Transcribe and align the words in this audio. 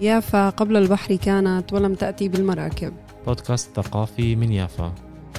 يافا 0.00 0.50
قبل 0.50 0.76
البحر 0.76 1.16
كانت 1.16 1.72
ولم 1.72 1.94
تأتي 1.94 2.28
بالمراكب. 2.28 2.92
بودكاست 3.26 3.70
ثقافي 3.76 4.36
من 4.36 4.52
يافا. 4.52 4.92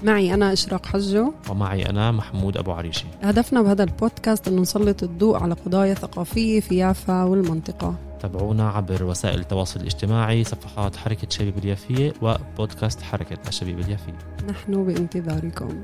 معي 0.04 0.34
أنا 0.34 0.54
إشراق 0.54 0.86
حجو. 0.86 1.34
ومعي 1.50 1.90
أنا 1.90 2.12
محمود 2.12 2.58
أبو 2.58 2.72
عريشي. 2.72 3.06
هدفنا 3.24 3.62
بهذا 3.62 3.84
البودكاست 3.84 4.48
أن 4.48 4.56
نسلط 4.56 5.04
الضوء 5.04 5.38
على 5.38 5.54
قضايا 5.54 5.94
ثقافية 5.94 6.60
في 6.60 6.78
يافا 6.78 7.24
والمنطقة. 7.24 7.96
تابعونا 8.20 8.70
عبر 8.70 9.04
وسائل 9.04 9.40
التواصل 9.40 9.80
الاجتماعي 9.80 10.44
صفحات 10.44 10.96
حركة 10.96 11.28
شبيب 11.30 11.58
اليافية 11.58 12.14
وبودكاست 12.22 13.02
حركة 13.02 13.38
الشبيب 13.48 13.80
اليافية. 13.80 14.18
نحن 14.50 14.86
بانتظاركم. 14.86 15.84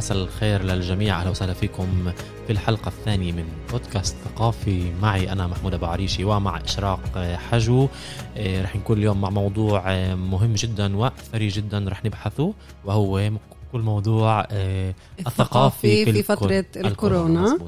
مساء 0.00 0.18
الخير 0.18 0.62
للجميع. 0.62 1.20
أهلا 1.20 1.30
وسهلا 1.30 1.52
فيكم 1.52 2.12
في 2.46 2.52
الحلقة 2.52 2.88
الثانية 2.88 3.32
من 3.32 3.44
بودكاست 3.72 4.16
ثقافي. 4.24 4.92
معي 5.02 5.32
أنا 5.32 5.46
محمود 5.46 5.74
أبو 5.74 5.86
عريشي 5.86 6.24
ومع 6.24 6.60
إشراق 6.64 7.18
حجو. 7.18 7.88
آه، 8.36 8.62
رح 8.62 8.76
نكون 8.76 8.98
اليوم 8.98 9.20
مع 9.20 9.30
موضوع 9.30 9.82
آه، 9.86 10.14
مهم 10.14 10.54
جدا 10.54 10.96
وثري 10.96 11.48
جدا 11.48 11.84
رح 11.88 12.04
نبحثه 12.04 12.54
وهو 12.84 13.30
كل 13.72 13.80
موضوع 13.80 14.46
آه، 14.50 14.94
الثقافي 15.26 16.04
في, 16.04 16.12
في 16.12 16.22
فترة 16.22 16.64
الكورونا. 16.76 17.58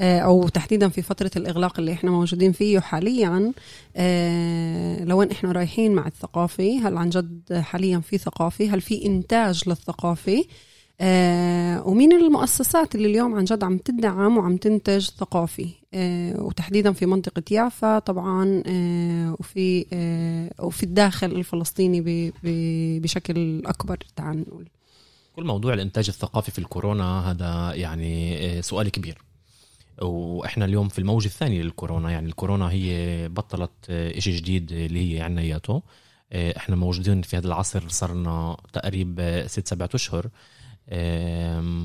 أو 0.00 0.48
تحديدا 0.48 0.88
في 0.88 1.02
فترة 1.02 1.30
الإغلاق 1.36 1.78
اللي 1.78 1.92
إحنا 1.92 2.10
موجودين 2.10 2.52
فيه 2.52 2.80
حاليا. 2.80 3.52
لوين 5.04 5.30
إحنا 5.30 5.52
رايحين 5.52 5.94
مع 5.94 6.06
الثقافي 6.06 6.78
هل 6.78 6.96
عن 6.96 7.10
جد 7.10 7.54
حاليا 7.54 7.98
في 7.98 8.18
ثقافي؟ 8.18 8.68
هل 8.68 8.80
في 8.80 9.06
إنتاج 9.06 9.68
للثقافي؟ 9.68 10.44
آه 11.00 11.88
ومين 11.88 12.12
المؤسسات 12.12 12.94
اللي 12.94 13.08
اليوم 13.08 13.34
عن 13.34 13.44
جد 13.44 13.64
عم 13.64 13.78
تدعم 13.78 14.36
وعم 14.36 14.56
تنتج 14.56 15.10
ثقافي؟ 15.10 15.68
آه 15.94 16.42
وتحديدا 16.42 16.92
في 16.92 17.06
منطقة 17.06 17.42
يافا 17.50 17.98
طبعا 17.98 18.62
آه 18.66 19.36
وفي 19.40 19.86
آه 19.92 20.64
وفي 20.64 20.82
الداخل 20.82 21.32
الفلسطيني 21.32 22.32
بشكل 23.00 23.62
أكبر 23.66 23.98
تعال 24.16 24.40
نقول. 24.40 24.68
كل 25.36 25.44
موضوع 25.44 25.74
الإنتاج 25.74 26.08
الثقافي 26.08 26.50
في 26.50 26.58
الكورونا 26.58 27.30
هذا 27.30 27.74
يعني 27.74 28.36
آه، 28.58 28.60
سؤال 28.60 28.88
كبير. 28.88 29.18
وإحنا 30.02 30.64
اليوم 30.64 30.88
في 30.88 30.98
الموجة 30.98 31.26
الثانية 31.26 31.62
للكورونا 31.62 32.10
يعني 32.10 32.28
الكورونا 32.28 32.70
هي 32.70 33.28
بطلت 33.28 33.70
آه، 33.90 34.18
شيء 34.18 34.36
جديد 34.36 34.72
اللي 34.72 35.14
هي 35.14 35.20
عنا 35.20 35.40
إياته. 35.40 35.82
آه، 36.32 36.56
إحنا 36.56 36.76
موجودين 36.76 37.22
في 37.22 37.36
هذا 37.36 37.46
العصر 37.46 37.88
صرنا 37.88 38.56
تقريبا 38.72 39.46
ست 39.46 39.68
سبعة 39.68 39.90
أشهر. 39.94 40.28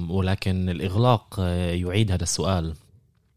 ولكن 0.09 0.69
الإغلاق 0.69 1.35
آه، 1.39 1.71
يعيد 1.71 2.11
هذا 2.11 2.23
السؤال. 2.23 2.73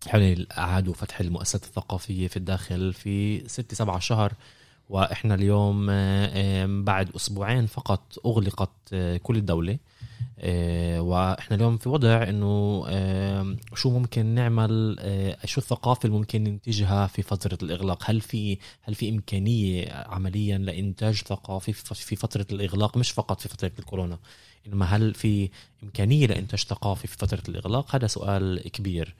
حول 0.08 0.46
أعادوا 0.58 0.94
فتح 0.94 1.20
المؤسسات 1.20 1.64
الثقافية 1.64 2.28
في 2.28 2.36
الداخل 2.36 2.92
في 2.92 3.48
ست 3.48 3.74
سبعة 3.74 3.98
شهر؟ 3.98 4.32
وإحنا 4.88 5.34
اليوم 5.34 5.86
بعد 6.84 7.10
أسبوعين 7.16 7.66
فقط 7.66 8.18
أغلقت 8.26 8.70
آه، 8.92 9.16
كل 9.16 9.36
الدولة. 9.36 9.78
وإحنا 10.98 11.56
اليوم 11.56 11.78
في 11.78 11.88
وضع 11.88 12.22
إنه 12.22 12.84
شو 13.74 13.90
ممكن 13.90 14.26
نعمل 14.26 14.96
شو 15.44 15.60
الثقافة 15.60 16.00
اللي 16.04 16.18
ممكن 16.18 16.44
ننتجها 16.44 17.06
في 17.06 17.22
فترة 17.22 17.58
الإغلاق؟ 17.62 18.10
هل 18.10 18.20
في 18.20 18.58
هل 18.82 18.94
في 18.94 19.08
إمكانية 19.08 19.92
عمليا 19.92 20.58
لإنتاج 20.58 21.14
ثقافي 21.14 21.72
في 21.72 22.16
فترة 22.16 22.46
الإغلاق؟ 22.52 22.96
مش 22.96 23.10
فقط 23.10 23.40
في 23.40 23.48
فترة 23.48 23.70
الكورونا 23.78 24.18
إنما 24.66 24.86
هل 24.86 25.14
في 25.14 25.50
إمكانية 25.82 26.26
لإنتاج 26.26 26.64
ثقافي 26.64 27.06
في 27.06 27.18
فترة 27.18 27.42
الإغلاق؟ 27.48 27.94
هذا 27.94 28.06
سؤال 28.06 28.70
كبير. 28.72 29.14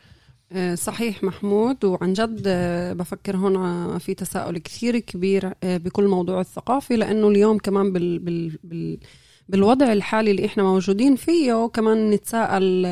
آه، 0.55 0.75
صحيح 0.75 1.25
محمود 1.25 1.85
وعن 1.85 2.13
جد 2.13 2.43
آه، 2.47 2.93
بفكر 2.93 3.37
هنا 3.37 3.99
في 3.99 4.15
تساؤل 4.15 4.59
كثير 4.59 4.99
كبير 4.99 5.53
آه، 5.63 5.77
بكل 5.77 6.09
موضوع 6.09 6.41
الثقافي 6.41 6.97
لأنه 6.97 7.29
اليوم 7.29 7.59
كمان 7.59 7.93
بال, 7.93 8.19
بال, 8.19 8.59
بال 8.65 8.99
بالوضع 9.49 9.93
الحالي 9.93 10.31
اللي 10.31 10.47
إحنا 10.47 10.63
موجودين 10.63 11.17
فيه 11.17 11.67
كمان 11.67 12.11
نتساءل 12.11 12.85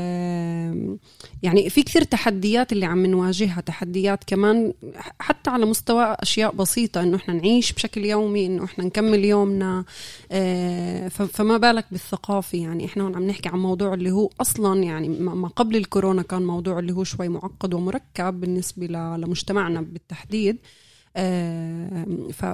يعني 1.43 1.71
في 1.71 1.83
كثير 1.83 2.03
تحديات 2.03 2.73
اللي 2.73 2.87
عم 2.87 3.07
نواجهها 3.07 3.61
تحديات 3.61 4.25
كمان 4.25 4.73
حتى 5.21 5.51
على 5.51 5.67
مستوى 5.67 6.17
أشياء 6.21 6.55
بسيطة 6.55 7.03
إنه 7.03 7.17
إحنا 7.17 7.35
نعيش 7.35 7.73
بشكل 7.73 8.05
يومي 8.05 8.47
إنه 8.47 8.65
إحنا 8.65 8.85
نكمل 8.85 9.25
يومنا 9.25 9.85
آه، 10.33 11.09
فما 11.09 11.57
بالك 11.57 11.85
بالثقافي 11.91 12.59
يعني 12.59 12.85
إحنا 12.85 13.05
هون 13.05 13.15
عم 13.15 13.27
نحكي 13.27 13.49
عن 13.49 13.59
موضوع 13.59 13.95
اللي 13.95 14.11
هو 14.11 14.31
أصلا 14.41 14.83
يعني 14.83 15.09
ما 15.09 15.49
قبل 15.49 15.77
الكورونا 15.77 16.23
كان 16.23 16.43
موضوع 16.43 16.79
اللي 16.79 16.93
هو 16.93 17.05
شوي 17.05 17.29
معقد 17.29 17.75
ومركب 17.75 18.41
بالنسبة 18.41 18.87
لمجتمعنا 18.87 19.81
بالتحديد. 19.81 20.59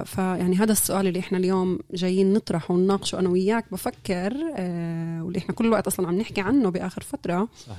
ف 0.05 0.17
يعني 0.17 0.55
هذا 0.55 0.71
السؤال 0.71 1.07
اللي 1.07 1.19
إحنا 1.19 1.37
اليوم 1.37 1.79
جايين 1.93 2.33
نطرحه 2.33 2.73
ونناقشه 2.73 3.19
أنا 3.19 3.29
وياك 3.29 3.65
بفكر 3.71 4.33
آه، 4.55 5.23
واللي 5.23 5.39
إحنا 5.39 5.55
كل 5.55 5.65
الوقت 5.65 5.87
أصلا 5.87 6.07
عم 6.07 6.17
نحكي 6.17 6.41
عنه 6.41 6.69
بآخر 6.69 7.01
فترة 7.03 7.47
صحيح. 7.65 7.77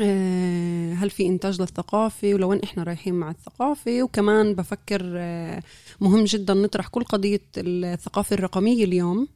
آه، 0.00 0.94
هل 0.94 1.10
في 1.10 1.26
إنتاج 1.26 1.60
للثقافة 1.60 2.34
ولوين 2.34 2.60
إحنا 2.62 2.82
رايحين 2.82 3.14
مع 3.14 3.30
الثقافة 3.30 4.02
وكمان 4.02 4.54
بفكر 4.54 5.02
آه، 5.16 5.62
مهم 6.00 6.24
جدا 6.24 6.54
نطرح 6.54 6.88
كل 6.88 7.04
قضية 7.04 7.40
الثقافة 7.56 8.34
الرقمية 8.34 8.84
اليوم 8.84 9.28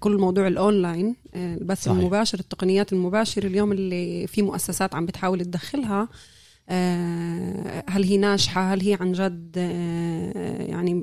كل 0.00 0.16
موضوع 0.18 0.46
الأونلاين 0.46 1.16
البث. 1.34 1.88
المباشر 1.88 2.38
التقنيات 2.40 2.92
المباشرة 2.92 3.46
اليوم 3.46 3.72
اللي 3.72 4.26
في 4.26 4.42
مؤسسات 4.42 4.94
عم 4.94 5.06
بتحاول 5.06 5.40
تدخلها 5.40 6.00
آه، 6.02 6.08
هل 7.88 8.04
هي 8.04 8.16
ناجحة؟ 8.16 8.74
هل 8.74 8.80
هي 8.80 8.94
عن 9.00 9.12
جد 9.12 9.54
آه، 9.58 10.62
يعني 10.62 11.02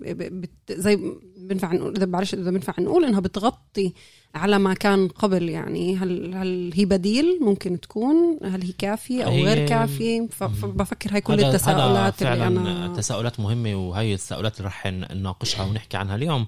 زي 0.71 0.99
بنفع 1.37 1.73
نقول 1.73 1.95
إذا 1.95 2.05
بعرفش 2.05 2.33
إذا 2.33 2.51
بنفع 2.51 2.73
نقول 2.79 3.05
إنها 3.05 3.19
بتغطي 3.19 3.93
على 4.35 4.59
ما 4.59 4.73
كان 4.73 5.07
قبل 5.07 5.49
يعني 5.49 5.97
هل 5.97 6.35
هل 6.35 6.71
هي 6.75 6.85
بديل 6.85 7.39
ممكن 7.41 7.79
تكون؟ 7.79 8.39
هل 8.43 8.61
هي 8.63 8.71
كافية 8.71 9.23
أو 9.23 9.31
غير 9.31 9.67
كافية؟ 9.67 10.27
فبفكر 10.27 11.13
هاي 11.13 11.21
كل 11.21 11.43
التساؤلات 11.43 12.13
فعلا 12.13 12.47
اللي 12.47 12.59
أنا 12.59 12.95
تساؤلات 12.95 13.39
مهمة 13.39 13.75
وهي 13.75 14.13
التساؤلات 14.13 14.57
اللي 14.57 14.67
رح 14.67 14.87
نناقشها 14.87 15.65
ونحكي 15.65 15.97
عنها 15.97 16.15
اليوم. 16.15 16.45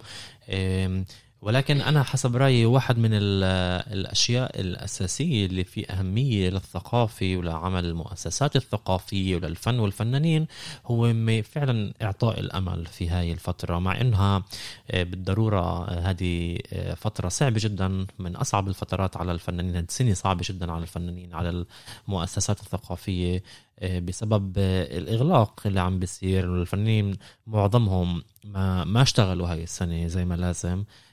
ولكن 1.46 1.82
أنا 1.82 2.04
حسب 2.04 2.36
رأيي 2.36 2.66
واحد 2.66 2.98
من 2.98 3.10
الأشياء 3.14 4.62
الأساسية 4.62 5.46
اللي 5.46 5.64
في 5.64 5.92
أهمية 5.92 6.50
للثقافة 6.50 7.36
ولعمل 7.38 7.86
المؤسسات 7.86 8.56
الثقافية 8.56 9.36
وللفن 9.36 9.80
والفنانين 9.80 10.48
هو 10.86 11.14
فعلا 11.44 11.94
إعطاء 12.02 12.40
الأمل 12.40 12.86
في 12.86 13.10
هاي 13.10 13.32
الفترة 13.32 13.80
مع 13.80 14.02
إنها 14.02 14.44
آه، 14.92 15.04
بالضرورة 15.04 15.90
هذه 15.90 16.58
آه، 16.74 16.94
فترة 16.94 17.30
صعبة 17.30 17.60
جدا 17.60 18.06
من 18.20 18.36
أصعب 18.36 18.68
الفترات 18.68 19.18
على 19.18 19.32
الفنانين 19.32 19.76
هذه 19.76 19.86
سنة 19.90 20.14
صعبة 20.14 20.42
جدا 20.50 20.72
على 20.72 20.82
الفنانين 20.82 21.34
على 21.34 21.66
المؤسسات 22.08 22.60
الثقافية 22.60 23.44
آه، 23.80 24.00
بسبب 24.00 24.58
الإغلاق 24.58 25.62
اللي 25.66 25.80
عم 25.80 26.00
بيصير 26.00 26.50
والفنانين 26.50 27.18
معظمهم 27.48 28.24
ما 28.44 28.84
ما 28.84 29.02
اشتغلوا 29.02 29.48
هاي 29.48 29.64
السنة 29.64 30.08
زي 30.08 30.26
ما 30.26 30.34
لازم. 30.36 30.80
آه، 30.80 31.05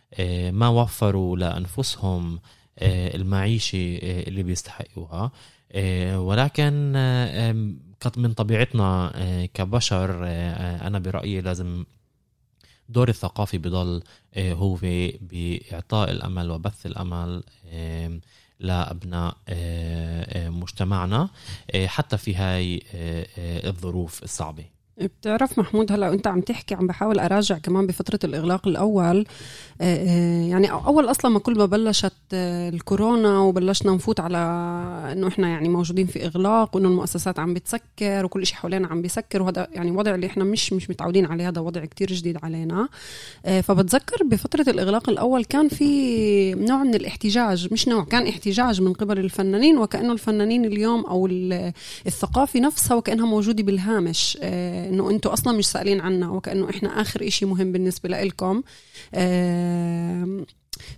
ما 0.50 0.68
وفروا 0.68 1.36
لأنفسهم 1.36 2.40
آه، 2.78 3.16
المعيشة 3.16 3.98
آه، 4.02 4.28
اللي 4.28 4.42
بيستحقوها. 4.42 5.32
ولكن 6.14 6.92
من 8.16 8.32
طبيعتنا 8.32 9.12
كبشر 9.54 10.24
أنا 10.86 10.98
برأيي 10.98 11.40
لازم 11.40 11.84
دور 12.88 13.08
الثقافي 13.08 13.58
بضل 13.58 14.02
هو 14.38 14.78
بإعطاء 15.20 16.10
الأمل 16.10 16.50
وبث 16.50 16.86
الأمل 16.86 17.42
لأبناء 18.60 19.36
مجتمعنا 20.34 21.28
حتى 21.86 22.16
في 22.16 22.34
هاي 22.34 22.82
الظروف 23.38 24.22
الصعبة. 24.22 24.64
بتعرف 24.98 25.58
محمود 25.58 25.92
هلا 25.92 26.12
انت 26.12 26.26
عم 26.26 26.40
تحكي 26.40 26.74
عم 26.74 26.86
بحاول 26.86 27.18
اراجع 27.18 27.58
كمان 27.58 27.86
بفترة 27.86 28.18
الإغلاق 28.24 28.68
الأول. 28.68 29.26
آه، 29.80 29.96
آه، 29.96 30.48
يعني 30.48 30.70
أول 30.70 31.10
أصلا 31.10 31.30
ما 31.30 31.38
كل 31.38 31.58
ما 31.58 31.66
بلشت 31.66 32.12
آه، 32.32 32.68
الكورونا 32.68 33.38
وبلشنا 33.38 33.92
نفوت 33.92 34.20
على 34.20 34.38
إنه 35.12 35.28
إحنا 35.28 35.48
يعني 35.48 35.68
موجودين 35.68 36.06
في 36.06 36.26
إغلاق 36.26 36.76
وإنه 36.76 36.88
المؤسسات 36.88 37.38
عم 37.38 37.54
بتسكر 37.54 38.24
وكل 38.24 38.46
شيء 38.46 38.56
حوالينا 38.56 38.88
عم 38.88 39.02
بيسكر 39.02 39.42
وهذا 39.42 39.68
يعني 39.72 39.90
وضع 39.90 40.14
اللي 40.14 40.26
إحنا 40.26 40.44
مش 40.44 40.72
مش 40.72 40.90
متعودين 40.90 41.26
عليه 41.26 41.48
هذا 41.48 41.60
وضع 41.60 41.84
كتير 41.84 42.12
جديد 42.12 42.38
علينا. 42.42 42.88
فبتذكر 43.62 44.24
بفترة 44.24 44.70
الإغلاق 44.70 45.08
الأول 45.08 45.44
كان 45.44 45.68
في 45.68 46.54
نوع 46.54 46.82
من 46.82 46.94
الاحتجاج 46.94 47.72
مش 47.72 47.88
نوع 47.88 48.04
كان 48.04 48.26
احتجاج 48.26 48.80
من 48.80 48.92
قبل 48.92 49.18
الفنانين 49.18 49.78
وكأنه 49.78 50.12
الفنانين 50.12 50.64
اليوم 50.64 51.06
أو 51.06 51.26
الثقافة 52.06 52.60
نفسها 52.60 52.96
وكأنها 52.96 53.26
موجودة 53.26 53.62
بالهامش. 53.62 54.38
إنه 54.88 55.10
أنتم 55.10 55.30
أصلا 55.30 55.58
مش 55.58 55.66
سائلين 55.66 56.00
عنا 56.00 56.30
وكأنه 56.30 56.70
إحنا 56.70 57.00
آخر 57.00 57.26
إشي 57.26 57.44
مهم 57.46 57.72
بالنسبة 57.72 58.08
لكم 58.08 58.62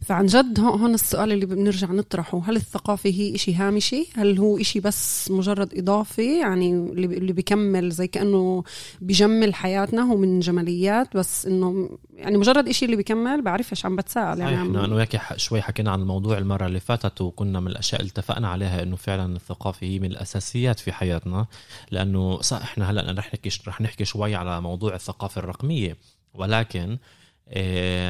فعن 0.02 0.26
جد 0.26 0.60
هون 0.60 0.94
السؤال 0.94 1.32
اللي 1.32 1.46
بنرجع 1.46 1.92
نطرحه. 1.92 2.42
هل 2.46 2.56
الثقافة 2.56 3.10
هي 3.10 3.34
إشي 3.34 3.54
هامشي؟ 3.54 4.06
هل 4.16 4.38
هو 4.38 4.58
إشي 4.58 4.80
بس 4.80 5.30
مجرد 5.30 5.74
إضافي 5.74 6.40
يعني 6.40 6.70
اللي 6.70 7.32
بيكمل 7.32 7.90
زي 7.90 8.06
كأنه 8.06 8.64
بيجمل 9.00 9.54
حياتنا 9.54 10.02
هو 10.02 10.16
من 10.16 10.40
جماليات 10.40 11.16
بس 11.16 11.46
إنه 11.46 11.98
يعني 12.14 12.38
مجرد 12.38 12.68
إشي 12.68 12.84
اللي 12.84 12.96
بيكمل 12.96 13.42
بعرفش 13.42 13.86
عم 13.86 13.96
بتساءل. 13.96 14.38
يعني 14.40 14.56
إحنا 14.56 14.84
أنا 14.84 14.94
وياك 14.94 15.20
شوي 15.36 15.62
حكينا 15.62 15.90
عن 15.90 16.00
الموضوع 16.00 16.38
المرة 16.38 16.66
اللي 16.66 16.80
فاتت 16.80 17.20
وكنا 17.20 17.60
من 17.60 17.66
الأشياء 17.66 18.00
اللي 18.00 18.10
اتفقنا 18.10 18.48
عليها 18.48 18.82
إنه 18.82 18.96
فعلا 18.96 19.36
الثقافة 19.36 19.86
هي 19.86 19.98
من 19.98 20.10
الأساسيات 20.10 20.78
في 20.78 20.92
حياتنا. 20.92 21.46
لأنه 21.90 22.40
صح 22.40 22.62
إحنا 22.62 22.90
هلأ 22.90 23.12
رح 23.12 23.26
نحكي 23.26 23.50
رح 23.68 23.80
نحكي 23.80 24.04
شوي 24.04 24.34
على 24.34 24.60
موضوع 24.60 24.94
الثقافة 24.94 25.38
الرقمية. 25.38 25.96
ولكن 26.34 26.98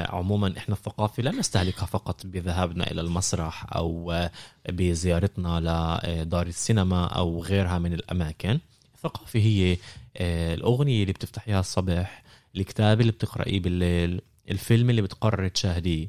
عموما 0.08 0.54
إحنا 0.58 0.74
الثقافه 0.74 1.22
لا 1.22 1.30
نستهلكها 1.30 1.86
فقط 1.86 2.26
بذهابنا 2.26 2.90
إلى 2.90 3.00
المسرح 3.00 3.66
أو 3.76 4.12
آه، 4.12 4.30
بزيارتنا 4.68 5.60
لدار 6.04 6.46
السينما 6.46 7.06
أو 7.06 7.42
غيرها 7.42 7.78
من 7.78 7.92
الأماكن. 7.92 8.58
الثقافة 8.94 9.40
هي 9.40 9.76
آه، 10.16 10.54
الأغنية 10.54 11.02
اللي 11.02 11.12
بتفتحيها 11.12 11.60
الصبح 11.60 12.22
الكتاب 12.56 13.00
اللي 13.00 13.12
بتقرأيه 13.12 13.60
بالليل 13.60 14.20
الفيلم 14.50 14.90
اللي 14.90 15.02
بتقرر 15.02 15.48
تشاهديه 15.48 16.08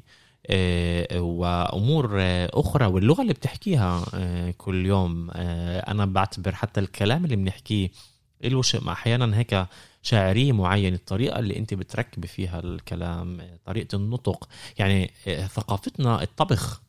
وأمور 1.16 2.10
أخرى. 2.54 2.86
واللغة 2.86 3.22
اللي 3.22 3.32
بتحكيها 3.32 4.04
كل 4.58 4.86
يوم 4.86 5.30
أنا 5.88 6.06
بعتبر 6.06 6.54
حتى 6.54 6.80
الكلام 6.80 7.24
اللي 7.24 7.36
بنحكيه 7.36 7.90
له 8.48 8.62
أحيانا 8.92 9.38
هيك 9.38 9.66
شاعرية 10.06 10.52
معينة 10.52 10.96
الطريقة 10.96 11.38
اللي 11.38 11.56
أنت 11.56 11.74
بتركبي 11.74 12.28
فيها 12.28 12.60
الكلام 12.60 13.40
طريقة 13.66 13.96
النطق 13.96 14.48
يعني 14.78 15.10
آه، 15.28 15.46
ثقافتنا 15.46 16.22
الطبخ. 16.22 16.82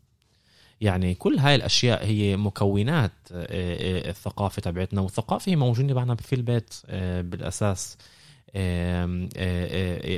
يعني 0.82 1.16
كل 1.16 1.38
هاي 1.38 1.56
الأشياء 1.56 2.06
هي 2.06 2.38
مكونات 2.38 3.12
آه، 3.32 3.48
آه، 3.50 4.10
الثقافة 4.10 4.62
تبعتنا 4.62 5.02
والثقافة 5.02 5.52
هي 5.52 5.56
موجودة 5.56 5.94
معنا 5.94 6.16
في 6.16 6.36
البيت 6.36 6.74
بالأساس 7.30 7.98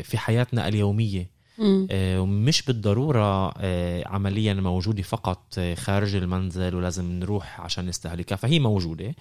في 0.03 0.17
حياتنا 0.17 0.67
اليومية. 0.67 1.39
ومش 1.91 2.61
بالضرورة 2.61 3.53
عمليا 4.07 4.53
موجودة 4.53 5.01
فقط 5.03 5.59
خارج 5.75 6.15
المنزل 6.15 6.75
ولازم 6.75 7.11
نروح 7.11 7.61
عشان 7.61 7.85
نستهلكها 7.85 8.35
فهي 8.35 8.59
موجودة. 8.59 9.15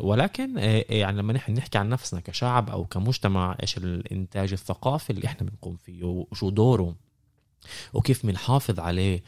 ولكن 0.00 0.58
آه، 0.58 0.84
آه، 0.90 0.94
يعني 0.94 1.18
لما 1.18 1.32
نحن 1.32 1.52
نحكي 1.52 1.78
عن 1.78 1.88
نفسنا 1.88 2.20
كشعب 2.20 2.70
أو 2.70 2.84
كمجتمع 2.84 3.56
إيش 3.62 3.78
الإنتاج 3.78 4.52
الثقافي 4.52 5.10
اللي 5.10 5.26
إحنا 5.26 5.46
بنقوم 5.50 5.76
فيه 5.76 6.04
وشو 6.04 6.50
دوره 6.50 6.94
وكيف 7.92 8.26
بنحافظ 8.26 8.80
عليه 8.80 9.22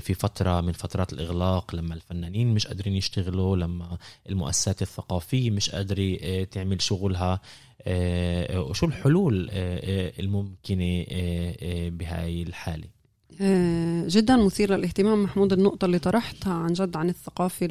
في 0.00 0.14
فترة 0.14 0.60
من 0.60 0.72
فترات 0.72 1.12
الإغلاق 1.12 1.74
لما 1.74 1.94
الفنانين 1.94 2.54
مش 2.54 2.66
قادرين 2.66 2.96
يشتغلوا 2.96 3.56
لما 3.56 3.98
المؤسسات 4.28 4.82
الثقافية 4.82 5.50
مش 5.50 5.70
قادرة 5.70 6.44
تعمل 6.44 6.82
شغلها 6.82 7.40
وشو 8.56 8.86
الحلول 8.86 9.48
الممكنة 9.52 11.04
بهاي 11.88 12.42
الحالة. 12.42 12.84
آه، 12.84 12.97
جدا 14.08 14.36
مثير 14.36 14.76
للاهتمام. 14.76 15.22
محمود 15.22 15.52
النقطة 15.52 15.84
اللي 15.84 15.98
طرحتها 15.98 16.52
عن 16.52 16.72
جد 16.72 16.96
عن 16.96 17.08
الثقافة 17.08 17.66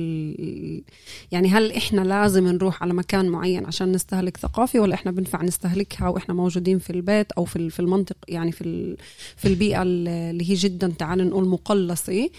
يعني 1.31 1.47
هل 1.49 1.71
إحنا 1.71 2.01
لازم 2.01 2.47
نروح 2.47 2.83
على 2.83 2.93
مكان 2.93 3.29
معين 3.29 3.65
عشان 3.65 3.91
نستهلك 3.91 4.37
ثقافة 4.37 4.79
ولا 4.79 4.93
إحنا 4.95 5.11
بنفع 5.11 5.43
نستهلكها 5.43 6.09
وإحنا 6.09 6.33
موجودين 6.33 6.79
في 6.79 6.89
البيت 6.89 7.31
أو 7.31 7.45
في 7.45 7.69
في 7.69 7.79
المنطق 7.79 8.15
يعني 8.27 8.51
في 8.51 8.95
في 9.35 9.47
البيئة 9.47 9.81
اللي 9.81 10.49
هي 10.49 10.53
جدا 10.53 10.93
تعال 10.99 11.29
نقول 11.29 11.47
مقلصة. 11.47 12.29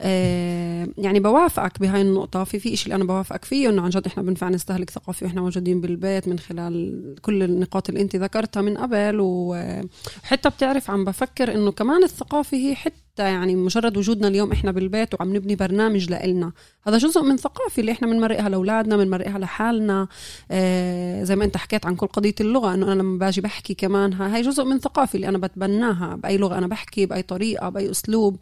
آه، 0.00 0.88
يعني 0.98 1.20
بوافقك 1.20 1.80
بهاي 1.80 2.02
النقطة. 2.02 2.44
في 2.44 2.58
في 2.58 2.76
شيء 2.76 2.84
اللي 2.86 2.94
أنا 2.94 3.04
بوافقك 3.04 3.44
فيه 3.44 3.68
إنه 3.68 3.82
عن 3.82 3.90
جد 3.90 4.06
إحنا 4.06 4.22
بنفع 4.22 4.48
نستهلك 4.48 4.90
ثقافة 4.90 5.26
وإحنا 5.26 5.40
موجودين 5.40 5.80
بالبيت 5.80 6.28
من 6.28 6.38
خلال 6.38 7.14
كل 7.22 7.42
النقاط 7.42 7.88
اللي 7.88 8.00
أنت 8.00 8.16
ذكرتها 8.16 8.62
من 8.62 8.76
قبل. 8.76 9.16
وحتى 9.20 10.50
بتعرف 10.50 10.90
عم 10.90 11.04
بفكر 11.04 11.54
إنه 11.54 11.72
كمان 11.72 12.04
الثقافة 12.04 12.56
هي 12.56 12.75
حتى 12.76 13.05
يعني 13.24 13.56
مجرد 13.56 13.96
وجودنا 13.96 14.28
اليوم 14.28 14.52
إحنا 14.52 14.70
بالبيت 14.70 15.14
وعم 15.14 15.36
نبني 15.36 15.56
برنامج 15.56 16.10
لإلنا. 16.10 16.52
هذا 16.86 16.98
جزء 16.98 17.22
من 17.22 17.36
ثقافة 17.36 17.80
اللي 17.80 17.92
إحنا 17.92 18.08
بنمرقها 18.08 18.48
لأولادنا 18.48 18.96
بنمرقها 18.96 19.38
لحالنا. 19.38 20.08
آه 20.50 21.22
زي 21.22 21.36
ما 21.36 21.44
أنت 21.44 21.56
حكيت 21.56 21.86
عن 21.86 21.96
كل 21.96 22.06
قضية 22.06 22.34
اللغة 22.40 22.74
إنه 22.74 22.92
أنا 22.92 23.02
لما 23.02 23.18
باجي 23.18 23.40
بحكي 23.40 23.74
كمان 23.74 24.12
هاي 24.12 24.42
جزء 24.42 24.64
من 24.64 24.78
ثقافة 24.78 25.16
اللي 25.16 25.28
أنا 25.28 25.38
بتبناها. 25.38 26.16
بأي 26.16 26.36
لغة 26.38 26.58
أنا 26.58 26.66
بحكي 26.66 27.06
بأي 27.06 27.22
طريقة 27.22 27.68
بأي 27.68 27.90
أسلوب. 27.90 28.36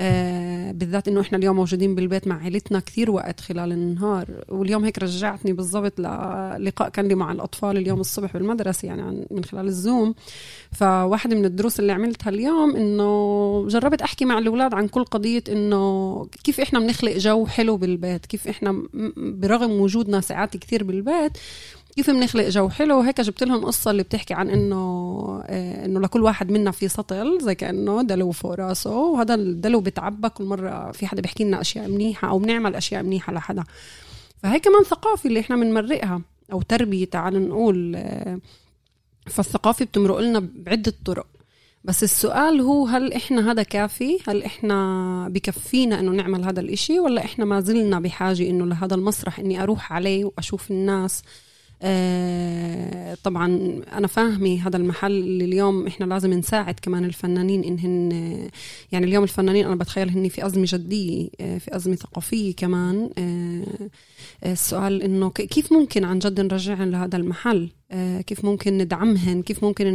آه 0.00 0.72
بالذات 0.72 1.08
إنه 1.08 1.20
إحنا 1.20 1.38
اليوم 1.38 1.56
موجودين 1.56 1.94
بالبيت 1.94 2.26
مع 2.26 2.42
عائلتنا 2.42 2.80
كثير 2.80 3.10
وقت 3.10 3.40
خلال 3.40 3.72
النهار. 3.72 4.26
واليوم 4.48 4.84
هيك 4.84 4.98
رجعتني 4.98 5.52
بالضبط 5.52 6.00
للقاء 6.00 6.88
كان 6.88 7.08
لي 7.08 7.14
مع 7.14 7.32
الأطفال 7.32 7.76
اليوم 7.76 8.00
الصبح 8.00 8.32
بالمدرسة 8.32 8.88
يعني 8.88 9.26
من 9.30 9.44
خلال 9.44 9.66
الزوم. 9.66 10.14
فواحدة 10.72 11.36
من 11.36 11.44
الدروس 11.44 11.80
اللي 11.80 11.92
عملتها 11.92 12.30
اليوم 12.30 12.76
إنه 12.76 13.10
جربت 13.68 14.02
احكي 14.10 14.24
مع 14.24 14.38
الأولاد 14.38 14.74
عن 14.74 14.88
كل 14.88 15.04
قضية 15.04 15.44
إنه 15.48 16.26
كيف 16.44 16.60
إحنا 16.60 16.78
بنخلق 16.78 17.16
جو 17.16 17.46
حلو 17.46 17.76
بالبيت 17.76 18.26
كيف 18.26 18.48
إحنا 18.48 18.82
برغم 19.16 19.70
وجودنا 19.70 20.20
ساعات 20.20 20.56
كثير 20.56 20.84
بالبيت 20.84 21.32
كيف 21.96 22.10
بنخلق 22.10 22.48
جو 22.48 22.68
حلو. 22.68 22.98
وهيك 22.98 23.20
جبت 23.20 23.42
لهم 23.42 23.64
قصة 23.64 23.90
اللي 23.90 24.02
بتحكي 24.02 24.34
عن 24.34 24.50
إنه 24.50 24.76
آه، 25.46 25.84
إنه 25.84 26.00
لكل 26.00 26.22
واحد 26.22 26.52
منا 26.52 26.70
في 26.70 26.88
سطل 26.88 27.38
زي 27.40 27.54
كأنه 27.54 28.02
دلو 28.02 28.30
فوق 28.32 28.54
راسه 28.54 28.96
وهذا 28.96 29.34
الدلو 29.34 29.80
بتعبى 29.80 30.28
كل 30.28 30.44
مرة 30.44 30.92
في 30.92 31.06
حدا 31.06 31.22
بيحكي 31.22 31.44
لنا 31.44 31.60
أشياء 31.60 31.88
منيحة 31.88 32.28
أو 32.28 32.38
بنعمل 32.38 32.74
أشياء 32.74 33.02
منيحة 33.02 33.32
لحدا. 33.32 33.64
فهي 34.42 34.60
كمان 34.60 34.82
ثقافة 34.84 35.28
اللي 35.28 35.40
إحنا 35.40 35.56
بنمرقها 35.56 36.20
أو 36.52 36.62
تربية 36.62 37.04
تعال 37.04 37.48
نقول 37.48 37.96
آه، 37.96 38.38
فالثقافة 39.26 39.84
بتمرق 39.84 40.18
لنا 40.18 40.48
بعدة 40.54 40.94
طرق. 41.04 41.26
بس 41.84 42.02
السؤال 42.02 42.60
هو 42.60 42.86
هل 42.86 43.12
إحنا 43.12 43.50
هذا 43.50 43.62
كافي؟ 43.62 44.18
هل 44.28 44.42
إحنا 44.42 45.28
بكفينا 45.28 46.00
إنه 46.00 46.10
نعمل 46.12 46.44
هذا 46.44 46.60
الإشي 46.60 47.00
ولا 47.00 47.24
إحنا 47.24 47.44
ما 47.44 47.60
زلنا 47.60 48.00
بحاجة 48.00 48.50
إنه 48.50 48.66
لهذا 48.66 48.94
المسرح 48.94 49.38
إني 49.38 49.62
أروح 49.62 49.92
عليه 49.92 50.24
وأشوف 50.24 50.70
الناس 50.70 51.22
طبعا 53.24 53.46
أنا 53.92 54.06
فاهمة 54.06 54.66
هذا 54.66 54.76
المحل 54.76 55.12
اللي 55.12 55.44
اليوم 55.44 55.86
إحنا 55.86 56.04
لازم 56.04 56.32
نساعد 56.32 56.74
كمان 56.82 57.04
الفنانين 57.04 57.64
انهن 57.64 58.10
يعني 58.92 59.06
اليوم 59.06 59.24
الفنانين 59.24 59.66
أنا 59.66 59.74
بتخيل 59.74 60.10
هن 60.10 60.28
في 60.28 60.46
أزمة 60.46 60.64
جدية 60.68 61.28
آه 61.40 61.58
في 61.58 61.76
أزمة 61.76 61.96
ثقافية 61.96 62.54
كمان 62.54 63.10
آه 63.18 63.90
السؤال 64.46 65.02
إنه 65.02 65.30
كيف 65.30 65.72
ممكن 65.72 66.04
عن 66.04 66.18
جد 66.18 66.40
نرجعهم 66.40 66.90
لهذا 66.90 67.16
المحل؟ 67.16 67.68
آه، 67.92 68.20
كيف 68.20 68.44
ممكن 68.44 68.78
ندعمهن؟ 68.78 69.42
كيف 69.42 69.64
ممكن 69.64 69.86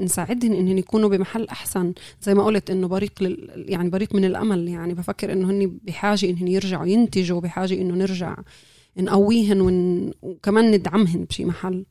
نساعدهن 0.00 0.52
انهن 0.52 0.78
يكونوا 0.78 1.08
بمحل 1.08 1.48
أحسن؟ 1.48 1.92
زي 2.22 2.34
ما 2.34 2.44
قلت 2.44 2.70
إنه 2.70 2.88
بريق 2.88 3.12
يعني 3.56 3.90
بريق 3.90 4.14
من 4.14 4.24
الأمل 4.24 4.68
يعني 4.68 4.94
بفكر 4.94 5.32
إنه 5.32 5.50
هن 5.50 5.78
بحاجة 5.84 6.30
انهن 6.30 6.48
يرجعوا 6.48 6.86
ينتجوا 6.86 7.40
بحاجة 7.40 7.74
إنه 7.74 7.94
نرجع 7.94 8.36
نقويهن 8.96 9.60
ون... 9.60 10.10
وكمان 10.22 10.70
ندعمهن 10.70 11.24
بشي 11.24 11.44
محل. 11.44 11.84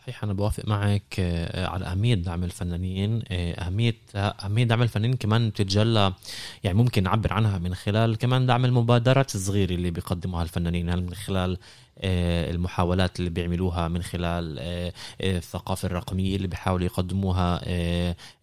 صحيح 0.00 0.24
أنا 0.24 0.32
بوافق 0.32 0.68
معك 0.68 1.14
آه، 1.18 1.66
على 1.66 1.84
أهمية 1.84 2.14
دعم 2.14 2.44
الفنانين. 2.44 3.22
آه، 3.30 3.52
أهمية 3.52 3.94
أهمية 4.14 4.64
دعم 4.64 4.82
الفنانين 4.82 5.16
كمان 5.16 5.48
بتتجلى 5.48 6.12
يعني 6.64 6.78
ممكن 6.78 7.02
نعبر 7.02 7.32
عنها 7.32 7.58
من 7.58 7.74
خلال 7.74 8.18
كمان 8.18 8.46
دعم 8.46 8.64
المبادرات 8.64 9.34
الصغيرة 9.34 9.74
اللي 9.74 9.90
بيقدموها 9.90 10.42
الفنانين. 10.42 10.96
من 10.96 11.14
خلال 11.14 11.52
آه، 11.52 11.58
المحاولات 12.04 13.18
اللي 13.18 13.30
بيعملوها 13.30 13.88
من 13.88 14.02
خلال 14.02 14.58
الثقافة 15.20 15.86
الرقمية 15.86 16.36
اللي 16.36 16.48
بيحاولوا 16.48 16.86
يقدموها 16.86 17.60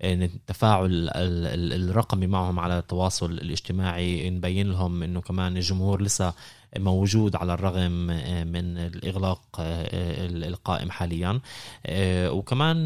التفاعل 0.03 1.09
الرقمي 1.13 2.27
معهم 2.27 2.59
على 2.59 2.79
التواصل 2.79 3.31
الاجتماعي 3.31 4.29
نبين 4.29 4.71
لهم 4.71 5.03
إنه 5.03 5.21
كمان 5.21 5.57
الجمهور 5.57 6.01
لسه 6.01 6.33
موجود 6.77 7.35
على 7.35 7.53
الرغم 7.53 8.09
آه، 8.11 8.43
من 8.43 8.77
الإغلاق 8.77 9.41
آه، 9.59 10.27
القائم 10.27 10.91
حاليا. 10.91 11.39
آه، 11.85 12.31
وكمان 12.31 12.85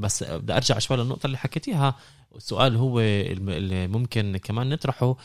بس 0.00 0.22
بدي 0.22 0.52
أرجع 0.52 0.78
شوي 0.78 0.96
للنقطة 0.96 1.26
اللي 1.26 1.38
حكيتيها. 1.38 1.94
السؤال 2.36 2.76
هو 2.76 3.00
اللي 3.00 3.86
ممكن 3.86 4.36
كمان 4.36 4.68
نطرحه 4.68 5.16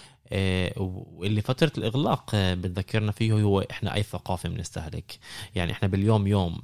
واللي 0.78 1.42
فترة 1.42 1.72
الإغلاق 1.78 2.36
بتذكرنا 2.36 3.12
فيه 3.12 3.34
هو 3.34 3.62
إحنا 3.72 3.96
أي 3.96 4.04
ثقافة 4.04 4.50
بنستهلك. 4.50 5.20
يعني 5.56 5.72
إحنا 5.72 5.88
باليوم 5.88 6.28
يوم 6.28 6.62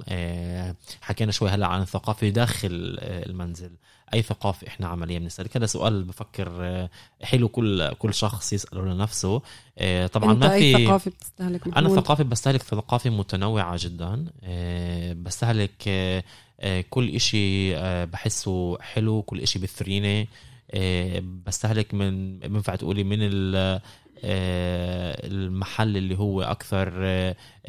حكينا 1.00 1.32
شوي 1.32 1.50
هلأ 1.50 1.66
عن 1.66 1.82
الثقافة 1.82 2.28
داخل 2.28 2.98
المنزل. 3.00 3.70
أي 4.14 4.22
ثقافة 4.22 4.66
إحنا 4.66 4.88
عمليا 4.88 5.18
بنستهلك؟ 5.18 5.56
هذا 5.56 5.66
سؤال 5.66 6.04
بفكر 6.04 6.48
آه، 6.60 6.90
حلو 7.22 7.48
كل 7.48 7.94
كل 7.94 8.14
شخص 8.14 8.52
يسأله 8.52 8.82
لنفسه. 8.82 9.42
آه، 9.78 10.06
طبعا 10.06 10.34
ما 10.34 10.48
في 10.48 10.54
اي 10.54 10.86
ثقافة 10.86 11.10
بتستهلك؟ 11.10 11.66
محمود. 11.66 11.86
أنا 11.86 12.00
ثقافة 12.00 12.24
بستهلك 12.24 12.62
ثقافة 12.62 13.10
متنوعة 13.10 13.76
جدا 13.80 14.24
آه، 14.44 15.12
بستهلك 15.12 15.88
كل 16.90 17.08
إشي 17.08 17.74
بحسه 18.06 18.78
حلو 18.80 19.22
كل 19.22 19.40
إشي 19.40 19.58
بثريني 19.58 20.28
بستهلك 21.46 21.94
من 21.94 22.38
بينفع 22.38 22.74
تقولي 22.74 23.04
من 23.04 23.18
المحل 24.24 25.96
اللي 25.96 26.18
هو 26.18 26.42
أكثر 26.42 26.90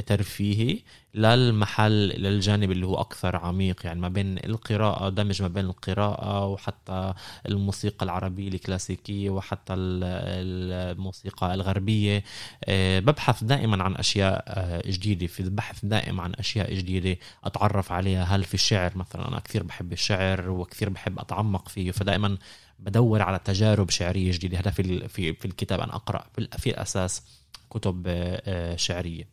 ترفيهي 0.05 0.79
للمحل 1.15 1.91
للجانب 2.07 2.71
اللي 2.71 2.85
هو 2.85 3.01
أكثر 3.01 3.35
عميق 3.35 3.85
يعني 3.85 3.99
ما 3.99 4.07
بين 4.07 4.37
القراءة 4.37 5.09
دمج 5.09 5.41
ما 5.41 5.47
بين 5.47 5.65
القراءة 5.65 6.47
وحتى 6.47 7.13
الموسيقى 7.49 8.05
العربية 8.05 8.47
الكلاسيكية 8.47 9.29
وحتى 9.29 9.73
الموسيقى 9.73 11.53
الغربية. 11.53 12.23
آه، 12.65 12.99
ببحث 12.99 13.43
دائما 13.43 13.83
عن 13.83 13.95
أشياء 13.95 14.43
آه، 14.47 14.81
جديدة. 14.85 15.27
في 15.27 15.39
البحث 15.39 15.85
دائم 15.85 16.21
عن 16.21 16.33
أشياء 16.33 16.73
جديدة 16.73 17.17
أتعرف 17.43 17.91
عليها. 17.91 18.23
هل 18.23 18.43
في 18.43 18.53
الشعر 18.53 18.97
مثلا؟ 18.97 19.27
أنا 19.27 19.39
كثير 19.39 19.63
بحب 19.63 19.93
الشعر 19.93 20.49
وكثير 20.49 20.89
بحب 20.89 21.19
أتعمق 21.19 21.69
فيه. 21.69 21.91
فدائما 21.91 22.37
بدور 22.81 23.21
على 23.21 23.39
تجارب 23.45 23.89
شعرية 23.89 24.31
جديدة. 24.31 24.59
هذا 24.59 24.71
في 24.71 25.07
في 25.33 25.45
الكتاب 25.45 25.79
أنا 25.79 25.95
أقرأ. 25.95 26.25
في 26.57 26.69
الأساس 26.69 27.23
كتب 27.69 28.03
آه، 28.07 28.75
شعرية. 28.75 29.27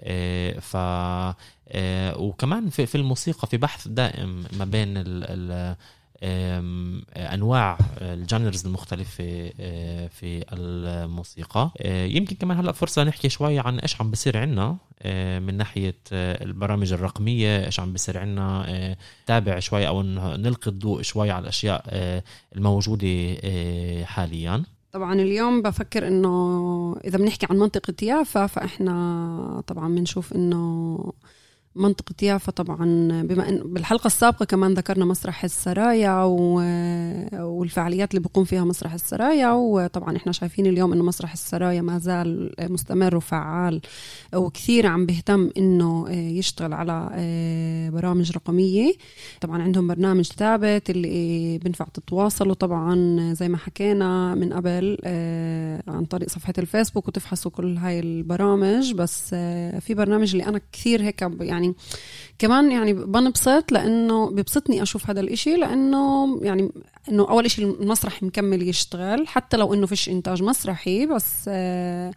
آه، 0.00 0.58
ف 0.58 0.76
آه، 1.72 2.18
وكمان 2.18 2.68
في 2.68 2.94
الموسيقى 2.94 3.48
في 3.48 3.56
بحث 3.56 3.88
دائم 3.88 4.44
ما 4.52 4.64
بين 4.64 4.96
ال 4.96 5.76
أنواع 6.22 7.78
الجانرز 8.00 8.66
المختلفة 8.66 9.50
في 10.08 10.44
الموسيقى. 10.52 11.70
يمكن 11.84 12.36
كمان 12.36 12.58
هلأ 12.58 12.72
فرصة 12.72 13.04
نحكي 13.04 13.28
شوي 13.28 13.58
عن 13.58 13.78
إيش 13.78 14.00
عم 14.00 14.10
بصير 14.10 14.38
عنا 14.38 14.76
من 15.40 15.56
ناحية 15.56 15.98
البرامج 16.12 16.92
الرقمية 16.92 17.66
إيش 17.66 17.80
عم 17.80 17.92
بصير 17.92 18.18
عنا 18.18 18.96
تابع 19.26 19.58
شوي 19.58 19.88
أو 19.88 20.02
نلقي 20.02 20.70
الضوء 20.70 21.02
شوي 21.02 21.30
على 21.30 21.42
الأشياء 21.42 21.84
الموجودة 22.56 23.36
حاليا. 24.04 24.62
طبعا 24.92 25.14
اليوم 25.14 25.62
بفكر 25.62 26.08
إنه 26.08 26.96
إذا 27.04 27.18
بنحكي 27.18 27.46
عن 27.50 27.56
منطقة 27.56 27.94
يافا 28.02 28.46
فإحنا 28.46 29.62
طبعا 29.66 29.94
بنشوف 29.94 30.32
إنه 30.32 31.12
منطقة 31.76 32.14
يافا 32.22 32.52
طبعا. 32.52 32.84
بما 33.22 33.48
إن 33.48 33.62
بالحلقة 33.64 34.06
السابقة 34.06 34.44
كمان 34.44 34.74
ذكرنا 34.74 35.04
مسرح 35.04 35.44
السرايا 35.44 36.22
والفعاليات 37.42 38.10
اللي 38.10 38.20
بيقوم 38.20 38.44
فيها 38.44 38.64
مسرح 38.64 38.94
السرايا 38.94 39.52
وطبعا 39.52 40.16
إحنا 40.16 40.32
شايفين 40.32 40.66
اليوم 40.66 40.92
إنه 40.92 41.04
مسرح 41.04 41.32
السرايا 41.32 41.82
ما 41.82 41.98
زال 41.98 42.54
مستمر 42.60 43.16
وفعال 43.16 43.80
وكثير 44.34 44.86
عم 44.86 45.06
بيهتم 45.06 45.50
إنه 45.56 46.10
يشتغل 46.10 46.72
على 46.72 47.10
برامج 47.92 48.32
رقمية. 48.32 48.92
طبعا 49.40 49.62
عندهم 49.62 49.88
برنامج 49.88 50.24
ثابت 50.24 50.90
اللي 50.90 51.58
بنفع 51.58 51.84
تتواصلوا 51.94 52.54
طبعا 52.54 52.94
زي 53.34 53.48
ما 53.48 53.56
حكينا 53.56 54.34
من 54.34 54.52
قبل 54.52 54.98
عن 55.88 56.04
طريق 56.04 56.28
صفحة 56.28 56.54
الفيسبوك 56.58 57.08
وتفحصوا 57.08 57.50
كل 57.50 57.76
هاي 57.76 58.00
البرامج. 58.00 58.92
بس 58.92 59.28
في 59.80 59.94
برنامج 59.94 60.30
اللي 60.30 60.46
أنا 60.46 60.60
كثير 60.72 61.02
هيك 61.02 61.22
يعني 61.40 61.59
يعني 61.60 61.74
كمان 62.38 62.72
يعني 62.72 62.92
بنبسط 62.92 63.72
لأنه 63.72 64.30
ببسطني 64.30 64.82
أشوف 64.82 65.10
هذا 65.10 65.20
الإشي 65.20 65.56
لأنه 65.56 66.38
يعني 66.42 66.72
إنه 67.08 67.30
أول 67.30 67.44
إشي 67.44 67.64
المسرح 67.64 68.22
مكمل 68.22 68.68
يشتغل 68.68 69.28
حتى 69.28 69.56
لو 69.56 69.74
إنه 69.74 69.86
فيش 69.86 70.08
إنتاج 70.08 70.42
مسرحي 70.42 71.06
بس 71.06 71.44
آه، 71.48 72.12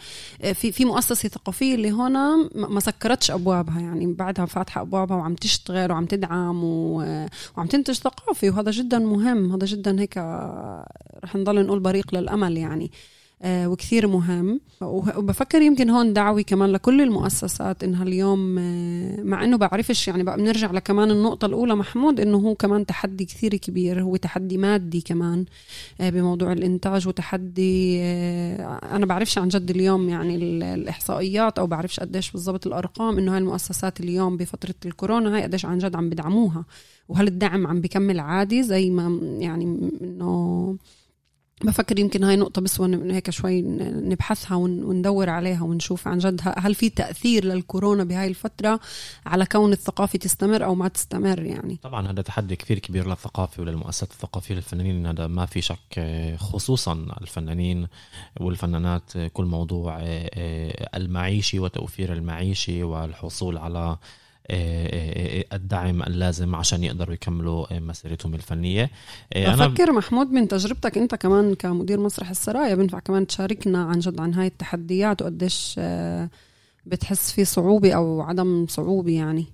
في 0.54 0.72
في 0.72 0.86
مؤسسة 0.86 1.30
ثقافية 1.30 1.76
اللي 1.76 1.92
هنا 1.92 2.50
ما 2.56 2.80
سكرتش 2.80 3.32
أبوابها 3.32 3.80
يعني 3.80 4.14
بعدها 4.14 4.46
فاتحة 4.46 4.82
أبوابها 4.82 5.18
وعم 5.18 5.36
تشتغل 5.36 5.92
وعم 5.92 6.06
تدعم 6.06 6.64
وعم 6.64 7.68
تنتج 7.70 7.94
ثقافي 7.94 8.50
وهذا 8.50 8.72
جدا 8.72 9.00
مهم 9.00 9.52
هذا 9.52 9.66
جدا 9.66 10.02
هيك 10.02 10.18
رح 11.24 11.36
نضل 11.36 11.66
نقول 11.66 11.80
بريق 11.80 12.16
للأمل 12.16 12.58
يعني. 12.58 12.86
آه، 12.86 13.13
وكثير 13.46 14.08
مهم. 14.08 14.60
وبفكر 14.82 15.62
يمكن 15.62 15.90
هون 15.90 16.14
دعوة 16.14 16.42
كمان 16.42 16.70
لكل 16.70 17.02
المؤسسات 17.02 17.84
إنها 17.84 18.04
اليوم 18.04 18.58
آه، 18.60 19.22
مع 19.24 19.44
إنه 19.44 19.58
بعرفش 19.58 20.08
يعني 20.08 20.24
بقى 20.24 20.38
بنرجع 20.38 20.72
لكمان 20.72 21.12
النقطة 21.12 21.46
الأولى 21.46 21.76
محمود 21.76 22.20
إنه 22.20 22.38
هو 22.38 22.56
كمان 22.56 22.86
تحدي 22.86 23.26
كثير 23.26 23.56
كبير 23.56 24.02
هو 24.02 24.16
تحدي 24.16 24.58
مادي 24.58 25.02
كمان 25.02 25.46
آه، 26.02 26.10
بموضوع 26.10 26.52
الإنتاج 26.52 27.08
وتحدي 27.08 28.04
أنا 28.84 29.06
بعرفش 29.06 29.38
عن 29.38 29.48
جد 29.48 29.70
اليوم 29.70 30.10
يعني 30.10 30.36
الإحصائيات 30.36 31.60
أو 31.60 31.68
بعرفش 31.68 32.00
قديش 32.00 32.32
بالضبط 32.32 32.68
الأرقام 32.68 33.18
إنه 33.18 33.32
هاي 33.32 33.38
المؤسسات 33.38 34.00
اليوم 34.00 34.38
بفترة 34.38 34.76
الكورونا 34.86 35.36
هاي 35.36 35.44
قديش 35.44 35.66
عن 35.66 35.78
جد 35.78 35.96
عم 35.96 36.10
بدعموها 36.10 36.66
وهل 37.10 37.28
الدعم 37.28 37.68
عم 37.68 37.82
بكمل 37.82 38.20
عادي 38.20 38.64
زي 38.64 38.90
ما 38.90 39.20
يعني 39.40 39.92
إنه 40.02 40.78
بفكر 41.64 42.00
يمكن 42.00 42.24
هاي 42.24 42.36
نقطة 42.36 42.62
بس 42.62 42.82
هيك 42.82 43.30
شوي 43.30 43.62
نبحثها 43.62 44.56
وندور 44.56 45.30
عليها 45.30 45.64
ونشوف 45.64 46.08
عن 46.08 46.18
جد 46.18 46.42
هل 46.58 46.76
في 46.76 46.90
تأثير 46.90 47.46
للكورونا 47.46 48.04
بهاي 48.04 48.28
الفترة 48.28 48.80
على 49.26 49.46
كون 49.46 49.72
الثقافة 49.74 50.20
تستمر 50.20 50.66
أو 50.66 50.76
ما 50.76 50.88
تستمر 50.88 51.44
يعني؟ 51.44 51.80
طبعا 51.84 52.12
هذا 52.12 52.22
تحدي 52.22 52.56
كثير 52.56 52.80
كبير 52.80 53.08
للثقافة 53.08 53.62
وللمؤسسات 53.62 54.12
الثقافية 54.12 54.56
للفنانين 54.56 55.06
هذا 55.06 55.28
ما 55.28 55.46
في 55.46 55.62
شك 55.62 56.06
خصوصا 56.38 57.06
الفنانين 57.22 57.88
والفنانات 58.40 59.18
كل 59.34 59.46
موضوع 59.46 60.00
المعيشي 60.96 61.60
وتوفير 61.60 62.14
المعيشي 62.14 62.84
والحصول 62.84 63.58
على 63.58 63.80
آه، 63.80 63.82
آه، 63.82 63.92
آه، 63.92 64.00
الدعم 64.52 66.04
اللازم 66.04 66.56
عشان 66.56 66.84
يقدروا 66.84 67.14
يكملوا 67.14 67.80
مسيرتهم 67.80 68.36
الفنية. 68.36 68.92
أنا 69.36 69.68
بفكر 69.68 69.92
محمود 69.92 70.28
من 70.28 70.48
تجربتك 70.48 70.98
أنت 70.98 71.16
كمان 71.16 71.56
كمدير 71.56 72.00
مسرح 72.00 72.30
السرايا 72.30 72.76
بينفع 72.76 73.00
كمان 73.00 73.28
تشاركنا 73.28 73.84
عن 73.84 74.00
جد 74.00 74.20
عن 74.20 74.34
هاي 74.34 74.48
التحديات 74.48 75.22
وقديش 75.22 75.80
بتحس 76.86 77.32
في 77.32 77.46
صعوبة 77.46 77.94
أو 77.94 78.22
عدم 78.22 78.66
صعوبة 78.70 79.12
يعني؟ 79.12 79.46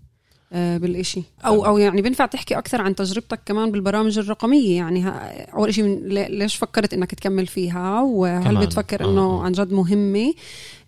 بالإشي. 0.52 1.24
أو 1.46 1.66
أو 1.66 1.78
يعني 1.78 2.02
بينفع 2.02 2.26
تحكي 2.26 2.58
أكثر 2.58 2.82
عن 2.82 2.96
تجربتك 2.96 3.40
كمان 3.46 3.72
بالبرامج 3.72 4.20
الرقمية؟ 4.20 4.78
يعني 4.78 5.10
أول 5.54 5.74
شيء 5.74 6.00
ليش 6.08 6.56
فكرت 6.56 6.94
إنك 6.94 7.16
تكمل 7.16 7.48
فيها؟ 7.48 8.02
وهل 8.02 8.58
بتفكر 8.58 9.10
إنه 9.10 9.44
عن 9.44 9.52
جد 9.52 9.74
مهمة؟ 9.74 10.34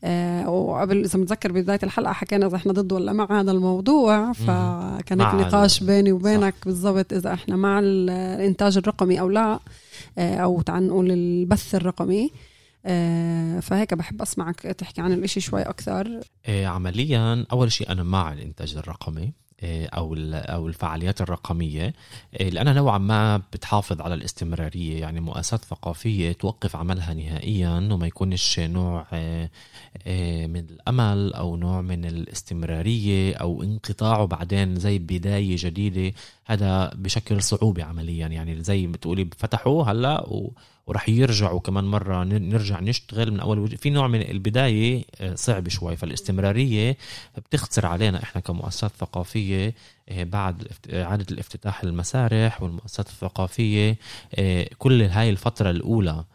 آه 0.04 0.50
وقبل 0.50 1.04
إذا 1.04 1.20
متذكر 1.20 1.52
بدايه 1.52 1.80
الحلقة 1.84 2.14
حكينا 2.14 2.48
إذا 2.48 2.56
إحنا 2.56 2.74
ضد 2.74 2.94
ولا 2.94 3.14
مع 3.14 3.42
هذا 3.42 3.52
الموضوع 3.52 4.34
فكان 4.34 5.18
نقاش 5.18 5.84
بيني 5.84 6.12
وبينك 6.12 6.56
بالضبط 6.66 7.14
إذا 7.14 7.34
إحنا 7.34 7.56
مع 7.56 7.80
الإنتاج 7.80 8.78
الرقمي 8.78 9.20
أو 9.20 9.30
لا 9.30 9.60
آه 10.18 10.36
أو 10.36 10.62
تعال 10.62 10.88
نقول 10.88 11.12
البث 11.12 11.76
الرقمي. 11.76 12.32
آه 12.86 13.60
فهيك 13.60 13.94
بحب 13.94 14.22
أسمعك 14.22 14.60
تحكي 14.60 15.02
عن 15.02 15.12
الإشي 15.12 15.40
شوي 15.40 15.62
أكثر. 15.62 16.20
آه 16.46 16.66
عمليا 16.66 17.46
أول 17.52 17.72
شيء 17.72 17.92
أنا 17.92 18.04
مع 18.04 18.34
الإنتاج 18.34 18.76
الرقمي. 18.78 19.24
آه، 19.24 19.41
أو 19.64 20.16
أو 20.34 20.68
الفعاليات 20.68 21.22
الرقمية. 21.22 21.94
آه، 22.42 22.50
لانها 22.50 22.74
نوعا 22.74 22.98
ما 22.98 23.38
بتحافظ 23.38 24.02
على 24.02 24.14
الاستمرارية 24.14 25.02
يعني 25.02 25.20
مؤسسات 25.20 25.66
ثقافية 25.66 26.32
توقف 26.32 26.76
عملها 26.76 27.14
نهائيا 27.14 27.90
وما 27.92 28.08
يكونش 28.08 28.60
نوع 28.60 29.08
آه، 29.14 29.50
من 30.48 30.60
الأمل 30.60 31.34
أو 31.34 31.56
نوع 31.56 31.82
من 31.82 32.06
الاستمرارية 32.06 33.36
أو 33.36 33.64
انقطاعه 33.64 34.26
بعدين 34.26 34.76
زي 34.76 35.00
بداية 35.00 35.56
جديدة. 35.60 36.16
هذا 36.46 36.92
بشكل 36.96 37.44
صعوبة 37.44 37.84
عمليا. 37.84 38.28
يعني 38.28 38.64
زي 38.64 38.88
بتقولي 38.88 39.30
فتحوا 39.38 39.84
هلأ 39.84 40.52
وراح 40.92 41.10
يرجعوا 41.10 41.60
كمان 41.60 41.84
مرة 41.84 42.24
نرجع 42.24 42.80
نشتغل 42.80 43.32
من 43.32 43.40
أول 43.40 43.60
وجه 43.60 43.76
في 43.76 43.90
نوع 43.90 44.08
من 44.08 44.22
البداية 44.22 45.04
آه، 45.22 45.36
صعب 45.36 45.68
شوي. 45.70 45.96
فالاستمرارية 45.96 46.98
بتخسر 47.38 47.86
علينا 47.86 48.24
إحنا 48.24 48.42
كمؤسسات 48.42 48.92
ثقافية 49.00 49.74
آه، 50.10 50.24
بعد 50.24 50.68
إعادة 50.94 51.26
الافتتاح 51.32 51.84
المسارح 51.84 52.62
والمؤسسات 52.64 53.08
الثقافية 53.08 53.98
آه، 54.36 54.68
كل 54.78 55.02
هاي 55.02 55.30
الفترة 55.30 55.70
الأولى. 55.70 56.10
آه، 56.12 56.20
آه، 56.20 56.26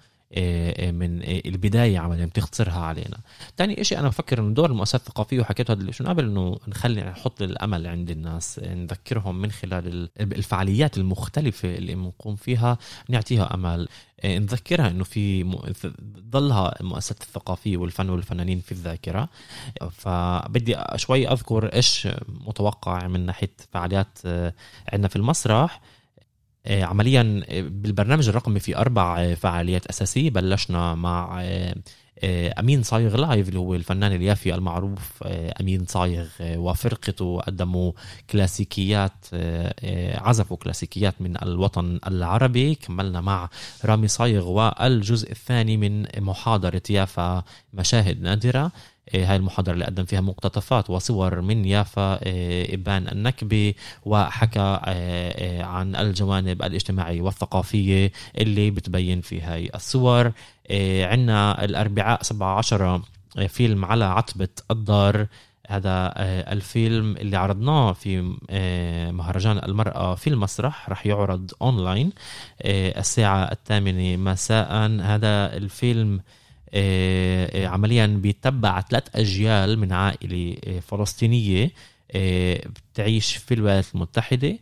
من 0.93 1.23
آه، 1.23 1.43
البداية 1.47 1.99
عمليا 1.99 2.27
بتختصرها 2.27 2.81
علينا. 2.81 3.19
ثاني 3.57 3.85
شيء 3.85 3.99
أنا 3.99 4.09
بفكر 4.09 4.41
إنه 4.41 4.55
دور 4.55 4.71
المؤسسات 4.71 5.01
الثقافية 5.01 5.41
وحكيت 5.41 5.71
هذا 5.71 5.83
الشيء 5.83 6.07
قبل 6.07 6.25
إنه 6.25 6.59
نخلي 6.69 7.03
نحط 7.03 7.43
الأمل 7.43 7.87
عند 7.87 8.11
الناس 8.11 8.59
نذكرهم 8.59 9.39
من 9.43 9.51
خلال 9.51 10.09
الفعاليات 10.21 10.99
المختلفة 10.99 11.75
اللي 11.75 11.95
بنقوم 11.95 12.37
فيها 12.37 12.79
نعطيها 13.09 13.55
أمل. 13.55 13.89
نذكرها 14.25 14.89
إنه 14.89 15.05
في 15.05 15.45
ظلها 16.31 16.81
المؤسسات 16.81 17.23
الثقافية 17.23 17.77
والفن 17.77 18.11
والفنانين 18.11 18.61
في 18.61 18.73
الذاكرة. 18.73 19.29
فبدي 19.91 20.77
شوي 20.97 21.29
أذكر 21.29 21.67
إيش 21.67 22.09
متوقع 22.29 23.07
من 23.07 23.27
ناحية 23.27 23.53
فعاليات 23.73 24.19
عندنا 24.93 25.09
في 25.09 25.17
المسرح. 25.17 25.75
آه، 25.75 25.96
عمليا 26.69 27.43
آه، 27.49 27.61
بالبرنامج 27.61 28.29
الرقمي 28.29 28.61
في 28.61 28.77
أربع 28.77 29.21
آه، 29.21 29.35
فعاليات 29.35 29.87
أساسية. 29.87 30.31
بلشنا 30.31 30.95
مع 30.95 31.45
أمين 32.59 32.83
صايغ 32.83 33.17
لايف 33.17 33.49
اللي 33.49 33.59
هو 33.59 33.75
الفنان 33.75 34.13
اليافي 34.13 34.55
المعروف 34.55 35.23
أمين 35.61 35.87
صايغ 35.87 36.27
وفرقته 36.41 37.41
قدموا 37.41 37.93
كلاسيكيات 38.31 39.27
عزفوا 40.15 40.57
كلاسيكيات 40.57 41.15
من 41.21 41.43
الوطن 41.43 41.99
العربي. 42.07 42.75
كملنا 42.75 43.21
مع 43.21 43.49
رامي 43.85 44.09
صايغ 44.09 44.49
والجزء 44.49 45.31
الثاني 45.31 45.77
من 45.77 46.07
محاضرة 46.19 46.83
يافا 46.91 47.45
مشاهد 47.75 48.23
نادرة. 48.23 48.73
هاي 49.15 49.37
المحاضرة 49.37 49.73
اللي 49.73 49.85
قدم 49.85 50.05
فيها 50.05 50.21
مقتطفات 50.21 50.91
وصور 50.91 51.41
من 51.41 51.65
يافا 51.65 52.23
إيه، 52.23 52.75
إبان 52.75 53.09
النكبة 53.09 53.75
وحكى 54.05 54.81
إيه، 54.87 55.63
عن 55.63 55.97
الجوانب 55.97 56.63
الاجتماعية 56.63 57.21
والثقافية 57.21 58.13
اللي 58.39 58.71
بتبين 58.71 59.21
في 59.21 59.41
هاي 59.41 59.71
الصور. 59.75 60.33
عنا 61.01 61.65
الأربعاء 61.65 62.23
17 62.23 63.03
فيلم 63.49 63.85
على 63.85 64.05
عتبة 64.05 64.49
الدار. 64.71 65.27
هذا 65.69 66.13
الفيلم 66.53 67.17
اللي 67.17 67.37
عرضناه 67.37 67.93
في 67.93 68.21
مهرجان 69.13 69.59
المرأة 69.59 70.15
في 70.15 70.31
المسرح 70.31 70.91
رح 70.91 71.07
يعرض 71.07 71.51
أونلاين 71.63 72.13
الساعة 72.65 73.45
الثامنة 73.53 74.17
مساء. 74.17 74.73
هذا 75.01 75.57
الفيلم 75.57 76.21
عمليا 77.55 78.07
بيتبع 78.07 78.81
ثلاث 78.81 79.05
أجيال 79.15 79.79
من 79.79 79.93
عائلة 79.93 80.57
آه، 80.65 80.81
فلسطينية 80.81 81.71
بتعيش 82.67 83.37
في 83.37 83.55
الولايات 83.55 83.87
المتحدة 83.95 84.59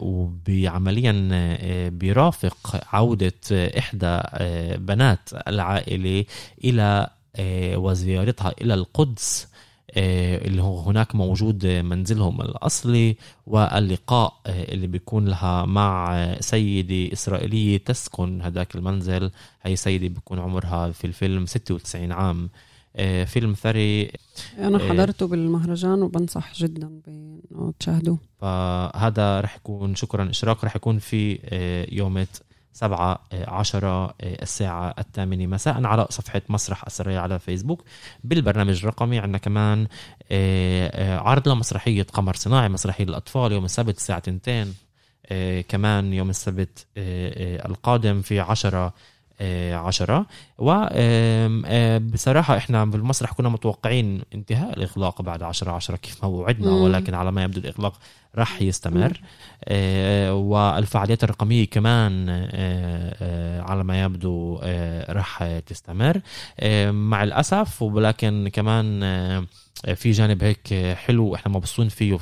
وبعمليا 0.00 1.12
بيرافق 1.88 2.80
عودة 2.94 3.32
إحدى 3.52 4.20
بنات 4.78 5.30
العائلة 5.48 6.24
إلى 6.64 7.10
وزيارتها 7.76 8.54
إلى 8.60 8.74
القدس. 8.74 9.46
آه، 9.46 9.55
آه، 9.96 10.46
اللي 10.46 10.62
هو 10.62 10.80
هناك 10.80 11.14
موجود 11.14 11.66
منزلهم 11.66 12.40
الأصلي 12.40 13.16
واللقاء 13.46 14.40
آه، 14.46 14.72
اللي 14.74 14.86
بيكون 14.86 15.28
لها 15.28 15.64
مع 15.64 16.36
سيدة 16.40 17.12
إسرائيلية 17.12 17.78
تسكن 17.78 18.42
هذاك 18.42 18.74
المنزل. 18.74 19.30
هي 19.62 19.76
سيدة 19.76 20.08
بيكون 20.08 20.38
عمرها 20.38 20.90
في 20.90 21.06
الفيلم 21.06 21.46
96 21.46 22.12
عام. 22.12 22.50
آه، 22.96 23.24
فيلم 23.24 23.54
ثري. 23.54 24.10
أنا 24.58 24.78
حضرته 24.78 25.26
بالمهرجان 25.26 26.02
وبنصح 26.02 26.54
جدا 26.54 27.00
بأنه 27.06 27.72
تشاهدوه. 27.78 28.18
فهذا 28.40 29.40
رح 29.40 29.56
يكون 29.56 29.94
شكرا 29.94 30.30
إشراق 30.30 30.64
رح 30.64 30.76
يكون 30.76 30.98
في 30.98 31.38
يومة 31.92 32.26
7 32.76 33.20
10 33.32 33.88
آه، 33.88 34.14
آه، 34.20 34.42
الساعة 34.42 34.94
الثامنة 34.98 35.46
مساء 35.46 35.84
على 35.84 36.06
صفحة 36.10 36.42
مسرح 36.48 36.84
السرية 36.86 37.18
على 37.18 37.38
فيسبوك. 37.38 37.84
بالبرنامج 38.24 38.78
الرقمي 38.78 39.18
عندنا 39.18 39.38
كمان 39.38 39.86
آه، 40.32 41.18
عرض 41.18 41.48
لمسرحية 41.48 42.06
قمر 42.12 42.34
صناعي 42.34 42.68
مسرحية 42.68 43.04
الأطفال 43.04 43.52
يوم 43.52 43.64
السبت 43.64 43.96
الساعة 43.96 44.18
تنتين 44.18 44.74
كمان 45.68 46.12
يوم 46.12 46.30
السبت 46.30 46.86
القادم 47.66 48.22
في 48.22 48.40
10 48.40 48.92
عشرة. 49.72 50.26
وبصراحة 50.58 52.56
إحنا 52.56 52.84
بالمسرح 52.84 53.32
كنا 53.32 53.48
متوقعين 53.48 54.22
انتهاء 54.34 54.72
الإغلاق 54.76 55.22
بعد 55.22 55.42
عشرة 55.42 55.72
عشرة 55.72 55.96
كيف 55.96 56.24
ما 56.24 56.28
وعدنا 56.28 56.70
ولكن 56.70 57.14
على 57.14 57.32
ما 57.32 57.44
يبدو 57.44 57.60
الإغلاق 57.60 57.98
راح 58.38 58.62
يستمر. 58.62 59.20
آه، 59.64 60.34
والفعاليات 60.34 61.24
الرقمية 61.24 61.66
كمان 61.66 62.28
آه، 62.28 62.48
آه، 62.52 63.60
على 63.62 63.84
ما 63.84 64.02
يبدو 64.02 64.60
راح 65.08 65.58
تستمر. 65.66 66.20
مع 66.90 67.22
الأسف 67.22 67.82
ولكن 67.82 68.50
كمان 68.52 69.00
في 69.94 70.10
جانب 70.10 70.44
هيك 70.44 70.74
حلو 70.94 71.34
إحنا 71.34 71.52
مبسوطين 71.52 71.88
فيه 71.88 72.18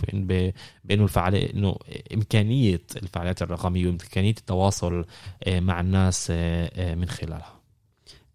بإنه 0.85 1.05
الفعاليه 1.05 1.53
إنه 1.55 1.77
إمكانية 2.15 2.81
الفعاليات 2.97 3.43
الرقمية 3.43 3.87
وإمكانية 3.87 4.31
التواصل 4.31 5.05
مع 5.49 5.81
الناس 5.81 6.31
من 6.79 7.09
خلالها. 7.09 7.54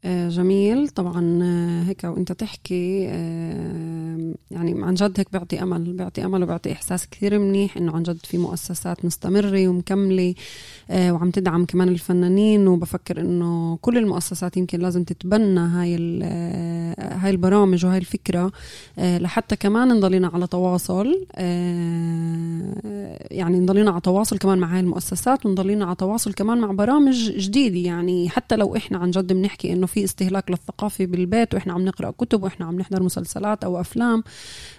جميل. 0.05 0.89
طبعا 0.89 1.39
آه، 1.43 1.83
هيك 1.83 2.03
وإنت 2.03 2.31
تحكي 2.31 3.07
آه، 3.09 4.33
يعني 4.51 4.83
عن 4.83 4.93
جد 4.93 5.13
هيك 5.17 5.31
بيعطي 5.31 5.63
أمل 5.63 5.93
بيعطي 5.93 6.25
أمل 6.25 6.43
وبيعطي 6.43 6.71
إحساس 6.71 7.07
كثير 7.09 7.39
منيح 7.39 7.77
إنه 7.77 7.95
عن 7.95 8.03
جد 8.03 8.17
في 8.23 8.37
مؤسسات 8.37 9.05
مستمرة 9.05 9.67
ومكملة 9.67 10.35
وعم 10.91 11.29
تدعم 11.31 11.65
كمان 11.65 11.89
الفنانين. 11.89 12.67
وبفكر 12.67 13.21
إنه 13.21 13.77
كل 13.81 13.97
المؤسسات 13.97 14.57
يمكن 14.57 14.79
لازم 14.79 15.03
تتبنى 15.03 15.59
هاي 15.59 15.95
هاي 16.99 17.29
البرامج 17.29 17.85
وهاي 17.85 17.97
الفكرة 17.97 18.51
لحتى 18.97 19.55
كمان 19.55 19.87
نضلينا 19.87 20.27
على 20.27 20.47
تواصل 20.47 21.25
يعني 23.31 23.59
نضلينا 23.59 23.91
على 23.91 24.01
تواصل 24.01 24.37
كمان 24.37 24.57
مع 24.57 24.73
هاي 24.73 24.79
المؤسسات 24.79 25.45
ونضلينا 25.45 25.85
على 25.85 25.95
تواصل 25.95 26.33
كمان 26.33 26.57
مع 26.57 26.71
برامج 26.71 27.31
جديدة. 27.31 27.77
يعني 27.79 28.29
حتى 28.29 28.55
لو 28.55 28.75
إحنا 28.75 28.97
عن 28.97 29.11
جد 29.11 29.33
بنحكي 29.33 29.73
إنه 29.73 29.88
في 29.89 30.03
استهلاك 30.03 30.51
للثقافة 30.51 31.05
بالبيت 31.05 31.53
وإحنا 31.53 31.73
عم 31.73 31.85
نقرأ 31.85 32.11
كتب 32.11 32.43
وإحنا 32.43 32.65
عم 32.65 32.79
نحضر 32.79 33.03
مسلسلات 33.03 33.63
أو 33.63 33.81
أفلام. 33.81 34.23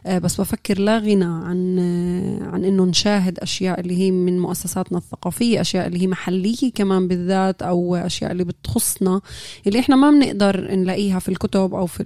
آه، 0.07 0.18
بس 0.18 0.40
بفكر 0.40 0.79
لا 0.79 0.99
غنى 0.99 1.25
عن 1.25 1.79
آه، 1.79 2.49
عن 2.49 2.64
إنه 2.64 2.85
نشاهد 2.85 3.38
أشياء 3.38 3.81
اللي 3.81 3.99
هي 3.99 4.11
من 4.11 4.38
مؤسساتنا 4.38 4.99
الثقافية 4.99 5.61
أشياء 5.61 5.87
اللي 5.87 6.03
هي 6.03 6.07
محلية 6.07 6.73
كمان 6.75 7.09
بالذات 7.09 7.62
أو 7.62 7.96
أشياء 7.96 8.33
اللي 8.33 8.44
بتخصنا 8.44 9.20
اللي 9.66 9.79
إحنا 9.79 9.96
ما 9.96 10.11
بنقدر 10.11 10.75
نلاقيها 10.75 11.18
في 11.18 11.29
الكتب 11.29 11.75
أو 11.75 11.87
في 11.87 12.05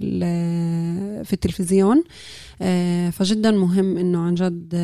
في 1.23 1.33
التلفزيون. 1.33 2.03
آه، 2.61 3.09
فجدا 3.09 3.51
مهم 3.51 3.97
إنه 3.97 4.19
عن 4.19 4.35
جد 4.35 4.75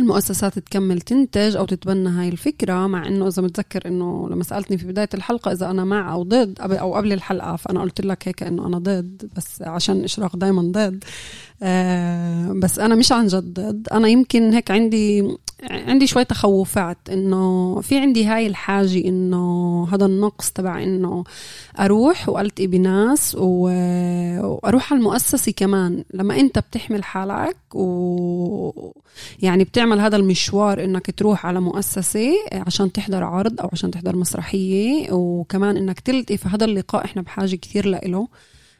المؤسسات 0.00 0.58
تكمل 0.58 1.00
تنتج 1.00 1.56
أو 1.56 1.64
تتبنى 1.64 2.08
هاي 2.08 2.28
الفكرة 2.28 2.86
مع 2.86 3.06
إنه 3.06 3.28
إذا 3.28 3.42
متذكر 3.42 3.88
إنه 3.88 4.28
لما 4.30 4.44
سألتني 4.44 4.78
في 4.78 4.86
بداية 4.86 5.08
الحلقة 5.14 5.52
إذا 5.52 5.70
أنا 5.70 5.84
مع 5.84 6.12
أو 6.12 6.22
ضد 6.22 6.60
أو 6.60 6.94
قبل 6.94 7.12
الحلقة 7.12 7.56
فأنا 7.56 7.80
قلت 7.80 8.00
لك 8.00 8.28
هيك 8.28 8.42
إنه 8.42 8.66
أنا 8.66 8.78
ضد 8.78 9.30
بس 9.36 9.62
عشان 9.62 10.04
إشراق 10.04 10.36
دائما 10.36 10.62
ضد. 10.62 11.04
آه 11.62 12.52
بس 12.52 12.78
أنا 12.78 12.94
مش 12.94 13.12
عن 13.12 13.26
جد 13.26 13.60
ضد. 13.60 13.88
أنا 13.92 14.08
يمكن 14.08 14.52
هيك 14.52 14.70
عندي 14.70 15.36
عندي 15.62 16.06
شوي 16.06 16.24
تخوفات 16.24 16.98
إنه 17.12 17.80
في 17.80 17.98
عندي 17.98 18.24
هاي 18.24 18.46
الحاجة 18.46 19.04
إنه 19.04 19.88
هذا 19.92 20.06
النقص 20.06 20.50
تبع 20.50 20.82
إنه 20.82 21.24
أروح 21.80 22.28
وألتقي 22.28 22.66
بناس 22.66 23.34
وأروح 23.34 24.92
على 24.92 24.98
المؤسسة 25.00 25.52
كمان. 25.52 26.04
لما 26.14 26.40
أنت 26.40 26.58
بتحمل 26.58 27.04
حالك 27.04 27.56
و 27.74 28.92
يعني 29.42 29.64
بتعمل 29.64 30.00
هذا 30.00 30.16
المشوار 30.16 30.84
إنك 30.84 31.10
تروح 31.10 31.46
على 31.46 31.60
مؤسسة 31.60 32.30
عشان 32.52 32.92
تحضر 32.92 33.24
عرض 33.24 33.60
أو 33.60 33.68
عشان 33.72 33.90
تحضر 33.90 34.16
مسرحية 34.16 35.12
وكمان 35.12 35.76
إنك 35.76 36.00
تلتقي 36.00 36.36
فهذا 36.36 36.64
اللقاء 36.64 37.04
إحنا 37.04 37.22
بحاجة 37.22 37.56
كثير 37.56 37.86
له 37.86 38.18
آه، 38.18 38.28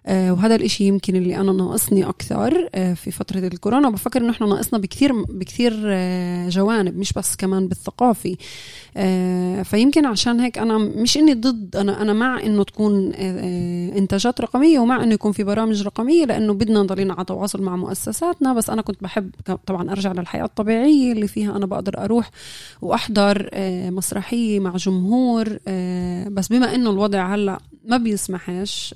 وهذا 0.08 0.54
الإشي 0.54 0.84
يمكن 0.84 1.16
اللي 1.16 1.36
أنا 1.36 1.52
ناقصني 1.52 2.08
أكثر 2.08 2.68
آه، 2.74 2.94
في 2.94 3.10
فترة 3.10 3.38
الكورونا. 3.38 3.90
بفكر 3.90 4.20
إنه 4.20 4.30
إحنا 4.30 4.46
ناقصنا 4.46 4.78
بكثير 4.78 5.22
بكثير 5.22 5.72
آه، 5.86 6.48
جوانب 6.48 6.96
مش 6.96 7.12
بس 7.12 7.36
كمان 7.36 7.68
بالثقافي. 7.68 8.36
فيمكن 9.64 10.06
عشان 10.06 10.40
هيك 10.40 10.58
أنا 10.58 10.78
مش 10.78 11.16
إني 11.16 11.34
ضد 11.34 11.76
أنا 11.76 12.02
أنا 12.02 12.12
مع 12.12 12.40
إنه 12.40 12.64
تكون 12.64 13.12
إنتاجات 13.96 14.40
رقمية 14.40 14.78
ومع 14.78 15.02
إنه 15.02 15.14
يكون 15.14 15.32
في 15.32 15.44
برامج 15.44 15.82
رقمية 15.82 16.24
لأنه 16.24 16.52
بدنا 16.54 16.82
نضلينا 16.82 17.14
على 17.14 17.24
تواصل 17.24 17.62
مع 17.62 17.76
مؤسساتنا. 17.76 18.54
بس 18.54 18.70
أنا 18.70 18.82
كنت 18.82 19.02
بحب 19.02 19.30
طبعا 19.66 19.90
أرجع 19.92 20.12
للحياة 20.12 20.44
الطبيعية 20.44 21.12
اللي 21.12 21.26
فيها 21.28 21.56
أنا 21.56 21.66
بقدر 21.66 21.98
أروح 21.98 22.30
وأحضر 22.82 23.50
مسرحية 23.90 24.60
مع 24.60 24.76
جمهور 24.76 25.48
بس 26.28 26.48
بما 26.48 26.74
إنه 26.74 26.90
الوضع 26.90 27.34
هلأ 27.34 27.58
ما 27.84 27.96
بيسمحش 27.96 28.94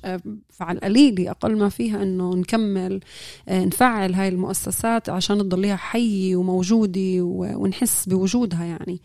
فعلى 0.50 0.78
القليل 0.78 1.03
أقل 1.10 1.56
ما 1.56 1.68
فيها 1.68 2.02
إنه 2.02 2.34
نكمل 2.34 3.00
آه، 3.48 3.64
نفعل 3.64 4.14
هاي 4.14 4.28
المؤسسات 4.28 5.08
عشان 5.08 5.38
تضليها 5.38 5.76
حية 5.76 6.36
وموجودة 6.36 7.18
ونحس 7.22 8.08
بوجودها 8.08 8.64
يعني. 8.64 9.00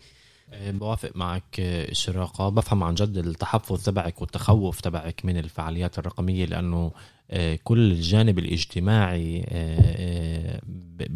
بوافق 0.52 1.10
معك 1.14 1.60
آه، 1.60 1.90
إشراقة. 1.92 2.48
بفهم 2.48 2.84
عن 2.84 2.94
جد 2.94 3.16
التحفظ 3.16 3.82
تبعك 3.84 4.20
والتخوف 4.20 4.80
تبعك 4.80 5.24
من 5.24 5.36
الفعاليات 5.36 5.98
الرقمية 5.98 6.44
لأنه 6.44 6.92
كل 7.64 7.92
الجانب 7.92 8.38
الاجتماعي 8.38 9.46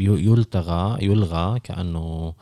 يلتغى 0.00 1.04
يلغى 1.04 1.60
كأنه 1.60 2.34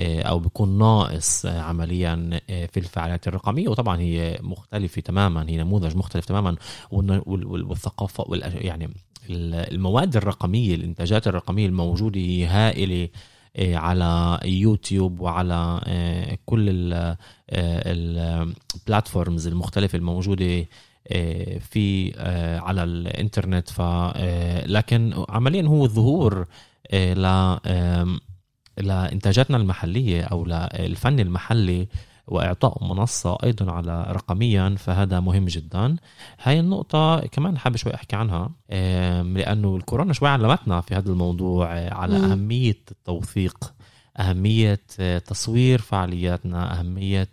أو 0.00 0.38
بيكون 0.38 0.78
ناقص 0.78 1.46
عمليا 1.46 2.40
في 2.48 2.76
الفعاليات 2.76 3.28
الرقمية. 3.28 3.68
وطبعا 3.68 4.00
هي 4.00 4.38
مختلفة 4.42 5.02
تماما 5.02 5.48
هي 5.48 5.56
نموذج 5.56 5.96
مختلف 5.96 6.24
تماما. 6.24 6.56
والثقافة 6.90 8.24
يعني 8.42 8.90
المواد 9.28 10.16
الرقمية 10.16 10.74
الإنتاجات 10.74 11.28
الرقمية 11.28 11.66
الموجودة 11.66 12.20
هي 12.20 12.46
هائلة. 12.46 13.08
على 13.58 14.40
يوتيوب 14.44 15.20
وعلى 15.20 15.80
كل 16.46 16.66
البلاتفورمز 17.52 19.46
المختلفة 19.46 19.96
الموجودة 19.98 20.66
في 21.60 22.12
على 22.62 22.84
الإنترنت. 22.84 23.68
ف 23.68 23.80
لكن 24.66 25.24
عمليا 25.28 25.62
هو 25.62 25.84
الظهور 25.84 26.46
ل 26.94 27.56
لإنتاجاتنا 28.78 29.56
المحلية 29.56 30.22
أو 30.22 30.44
للفن 30.44 31.20
المحلي 31.20 31.88
وإعطاء 32.26 32.84
منصة 32.84 33.38
أيضا 33.44 33.72
على 33.72 34.06
رقميا 34.08 34.74
فهذا 34.78 35.20
مهم 35.20 35.44
جدا. 35.44 35.96
هاي 36.42 36.60
النقطة 36.60 37.20
كمان 37.20 37.58
حابب 37.58 37.76
شوي 37.76 37.94
أحكي 37.94 38.16
عنها. 38.16 38.50
لأنه 39.22 39.76
الكورونا 39.76 40.12
شوي 40.12 40.28
علمتنا 40.28 40.80
في 40.80 40.94
هذا 40.94 41.10
الموضوع 41.10 41.68
على 41.94 42.16
أهمية 42.16 42.80
التوثيق 42.90 43.74
أهمية 44.18 44.80
تصوير 45.18 45.80
فعالياتنا 45.80 46.80
أهمية 46.80 47.28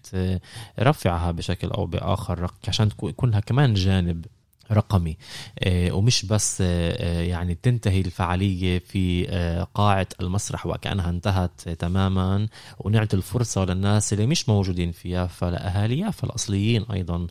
رفعها 0.79 1.31
بشكل 1.31 1.69
أو 1.69 1.85
بآخر 1.85 2.51
عشان 2.67 2.89
يكون 3.03 3.31
لها 3.31 3.39
كمان 3.39 3.73
جانب 3.73 4.25
رقمي. 4.71 5.17
آه، 5.59 5.91
ومش 5.91 6.25
بس 6.25 6.61
آه، 6.61 6.65
آه، 6.67 7.21
يعني 7.21 7.55
تنتهي 7.55 8.01
الفعالية 8.01 8.79
في 8.79 9.25
قاعة 9.73 10.07
المسرح 10.21 10.65
وكأنها 10.65 11.09
انتهت 11.09 11.69
تماما 11.69 12.47
ونعطي 12.79 13.15
الفرصة 13.17 13.65
للناس 13.65 14.13
اللي 14.13 14.25
مش 14.25 14.49
موجودين 14.49 14.91
فيها 14.91 15.27
فلأهاليها 15.27 16.11
فالأصليين 16.11 16.85
أيضا 16.93 17.27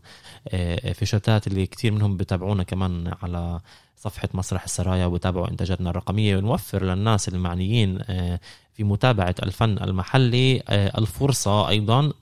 في 0.93 1.07
شتات 1.07 1.47
اللي 1.47 1.67
كتير 1.67 1.93
منهم 1.93 2.17
بتابعونا 2.17 2.63
كمان 2.63 3.15
على 3.23 3.61
صفحة 3.97 4.29
مسرح 4.35 4.65
السرايا 4.65 5.07
ويتابعوا 5.07 5.51
إنتاجاتنا 5.51 5.91
الرقمية. 5.91 6.37
ونوفر 6.37 6.85
للناس 6.85 7.29
المعنيين 7.29 7.99
في 8.73 8.85
متابعة 8.85 9.35
الفن 9.43 9.79
المحلي 9.79 10.63
الفرصة 10.99 11.69
أيضا 11.69 12.13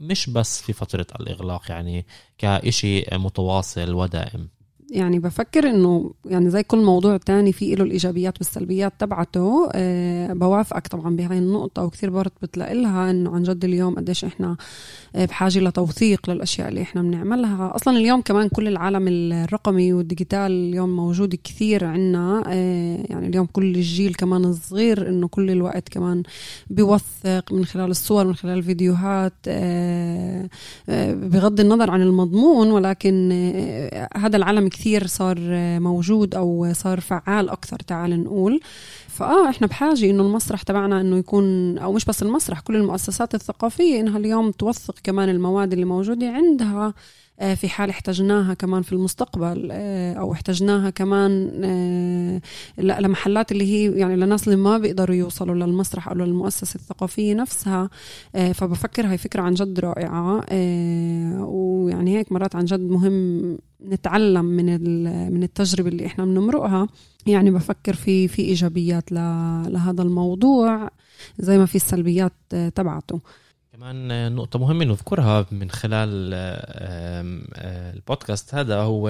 مش 0.00 0.30
بس 0.30 0.62
في 0.62 0.72
فترة 0.72 1.06
الإغلاق 1.20 1.70
يعني 1.70 2.06
كإشي 2.38 3.04
متواصل 3.12 3.94
ودائم. 3.94 4.48
يعني 4.94 5.18
بفكر 5.18 5.70
إنه 5.70 6.10
يعني 6.24 6.50
زي 6.50 6.62
كل 6.62 6.84
موضوع 6.84 7.16
تاني 7.16 7.52
في 7.52 7.74
له 7.74 7.84
الإيجابيات 7.84 8.38
والسلبيات 8.38 8.92
تبعته 8.98 9.68
أه 9.72 10.32
بوافقك 10.32 10.86
طبعا 10.86 11.16
بهاي 11.16 11.38
النقطة 11.38 11.84
وكثير 11.84 12.10
برضه 12.10 12.32
بتلاقي 12.42 12.74
لها 12.74 13.10
إنه 13.10 13.34
عن 13.34 13.42
جد 13.42 13.64
اليوم 13.64 13.94
قديش 13.94 14.24
إحنا 14.24 14.56
آه، 15.16 15.24
بحاجة 15.24 15.58
لتوثيق 15.58 16.30
للأشياء 16.30 16.68
اللي 16.68 16.82
إحنا 16.82 17.02
بنعملها. 17.02 17.72
أصلا 17.76 17.96
اليوم 17.96 18.20
كمان 18.20 18.48
كل 18.48 18.68
العالم 18.68 19.08
الرقمي 19.08 19.92
والديجيتال 19.92 20.40
اليوم 20.40 20.96
موجود 20.96 21.34
كثير 21.34 21.84
عنا 21.84 22.42
أه 22.46 23.06
يعني 23.10 23.26
اليوم 23.28 23.46
كل 23.46 23.74
الجيل 23.74 24.14
كمان 24.14 24.44
الصغير 24.44 25.08
إنه 25.08 25.28
كل 25.28 25.50
الوقت 25.50 25.88
كمان 25.88 26.22
بيوثق 26.70 27.52
من 27.52 27.64
خلال 27.64 27.90
الصور 27.90 28.26
من 28.26 28.34
خلال 28.34 28.58
الفيديوهات 28.58 29.32
أه, 29.48 30.48
آه، 30.88 31.14
بغض 31.14 31.60
النظر 31.60 31.90
عن 31.90 32.02
المضمون 32.02 32.70
ولكن 32.70 33.30
آه، 33.32 34.08
هذا 34.16 34.36
العالم 34.36 34.68
كثير 34.68 34.83
صار 35.06 35.38
موجود 35.80 36.34
أو 36.34 36.72
صار 36.72 37.00
فعال 37.00 37.48
أكثر 37.50 37.78
تعال 37.78 38.24
نقول. 38.24 38.60
فآه 39.08 39.48
إحنا 39.50 39.66
بحاجة 39.66 40.10
إنه 40.10 40.22
المسرح 40.22 40.62
تبعنا 40.62 41.00
إنه 41.00 41.16
يكون 41.16 41.78
أو 41.78 41.92
مش 41.92 42.04
بس 42.04 42.22
المسرح 42.22 42.60
كل 42.60 42.76
المؤسسات 42.76 43.34
الثقافية 43.34 44.00
إنها 44.00 44.18
اليوم 44.18 44.50
توثق 44.50 44.94
كمان 45.04 45.28
المواد 45.28 45.72
اللي 45.72 45.84
موجودة 45.84 46.30
عندها 46.30 46.94
في 47.38 47.68
حال 47.68 47.90
احتجناها 47.90 48.54
كمان 48.54 48.82
في 48.82 48.92
المستقبل 48.92 49.68
آه، 49.72 50.14
أو 50.14 50.32
احتجناها 50.32 50.90
كمان 50.90 51.50
آه، 51.64 52.40
لمحلات 52.78 53.52
اللي 53.52 53.64
هي 53.64 53.98
يعني 53.98 54.16
لناس 54.16 54.48
اللي 54.48 54.56
ما 54.56 54.78
بيقدروا 54.78 55.16
يوصلوا 55.16 55.54
للمسرح 55.54 56.08
أو 56.08 56.14
للمؤسسة 56.14 56.74
الثقافية 56.74 57.34
نفسها. 57.34 57.90
فبفكر 58.54 59.06
هاي 59.06 59.18
فكرة 59.18 59.42
عن 59.42 59.54
جد 59.54 59.80
رائعة. 59.80 60.44
ويعني 61.44 62.18
هيك 62.18 62.32
مرات 62.32 62.56
عن 62.56 62.64
جد 62.64 62.80
مهم 62.80 63.58
نتعلم 63.88 64.44
من 64.44 64.66
من 65.32 65.42
التجربة 65.42 65.88
اللي 65.88 66.06
إحنا 66.06 66.24
بنمرقها. 66.24 66.88
يعني 67.26 67.50
بفكر 67.50 67.94
في 67.94 68.28
في 68.28 68.42
إيجابيات 68.42 69.12
لهذا 69.12 70.02
الموضوع 70.02 70.90
زي 71.38 71.58
ما 71.58 71.66
في 71.66 71.74
السلبيات 71.76 72.32
تبعته. 72.74 73.20
كمان 73.74 74.32
نقطة 74.34 74.58
مهمة 74.58 74.84
نذكرها 74.84 75.46
من 75.50 75.70
خلال 75.70 76.30
آه، 76.34 77.92
البودكاست 77.92 78.54
هذا 78.54 78.80
هو 78.80 79.08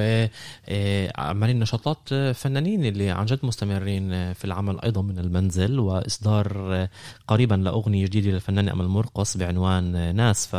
آه، 0.68 1.12
عملين 1.16 1.58
نشاطات 1.58 2.14
فنانين 2.14 2.84
اللي 2.84 3.10
عن 3.10 3.26
جد 3.26 3.38
مستمرين 3.42 4.32
في 4.32 4.44
العمل 4.44 4.80
أيضا 4.80 5.02
من 5.02 5.18
المنزل 5.18 5.78
وإصدار 5.78 6.88
قريبا 7.26 7.54
لأغنية 7.54 8.04
جديدة 8.04 8.30
للفنان 8.30 8.68
أمل 8.68 8.88
مرقص 8.88 9.36
بعنوان 9.36 10.16
ناس. 10.16 10.46
ف 10.46 10.56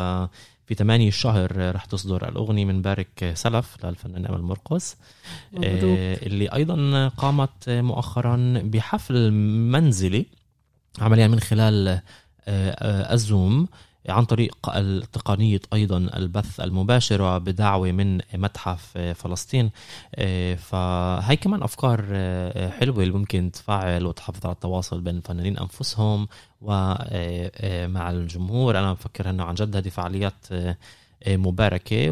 في 0.68 0.76
8 0.76 1.08
الشهر 1.08 1.76
رح 1.76 1.86
تصدر 1.86 2.30
الأغنية 2.30 2.65
من 2.65 2.82
بارك 2.82 3.32
سلف 3.34 3.86
للفنان 3.86 4.26
أمل 4.26 4.41
مرقص 4.41 4.98
آه، 5.63 6.26
اللي 6.26 6.54
أيضا 6.54 7.08
قامت 7.08 7.70
مؤخرا 7.70 8.62
بحفل 8.63 9.32
منزلي 9.72 10.26
عمليا 11.02 11.28
من 11.28 11.39
خلال 11.39 12.02
الزوم. 12.48 13.68
عن 14.10 14.26
طريق 14.26 14.56
تقنية 15.13 15.60
أيضا 15.74 15.98
البث 15.98 16.60
المباشر 16.60 17.22
وبدعوة 17.22 17.91
من 17.91 18.20
متحف 18.34 18.98
فلسطين. 18.98 19.72
آه، 20.15 20.56
فهي 20.56 21.36
كمان 21.36 21.63
أفكار 21.63 22.06
آه، 22.12 22.70
حلوة 22.70 23.04
اللي 23.04 23.13
ممكن 23.13 23.52
تفعل 23.52 24.06
وتحافظ 24.06 24.46
على 24.46 24.54
التواصل 24.54 25.02
بين 25.02 25.18
الفنانين 25.18 25.58
أنفسهم 25.58 26.28
ومع 26.62 26.98
آه، 27.10 28.10
الجمهور. 28.10 28.80
أنا 28.80 28.94
بفكر 28.94 29.30
أنه 29.30 29.44
عن 29.44 29.56
جد 29.56 29.76
هذه 29.76 29.89
فعاليات 29.89 30.48
مباركة 31.28 32.12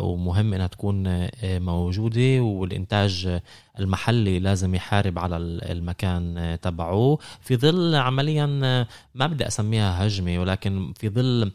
ومهم 0.00 0.54
إنها 0.54 0.66
تكون 0.66 1.28
موجودة 1.44 2.40
والإنتاج 2.40 3.40
المحلي 3.78 4.38
لازم 4.38 4.74
يحارب 4.74 5.18
على 5.18 5.36
المكان 5.36 6.58
تبعه. 6.62 7.18
في 7.40 7.56
ظل 7.56 7.94
عمليا 7.94 8.46
ما 9.14 9.26
بدي 9.26 9.46
أسميها 9.46 10.06
هجمة 10.06 10.38
ولكن 10.38 10.92
في 10.96 11.08
ظل 11.08 11.52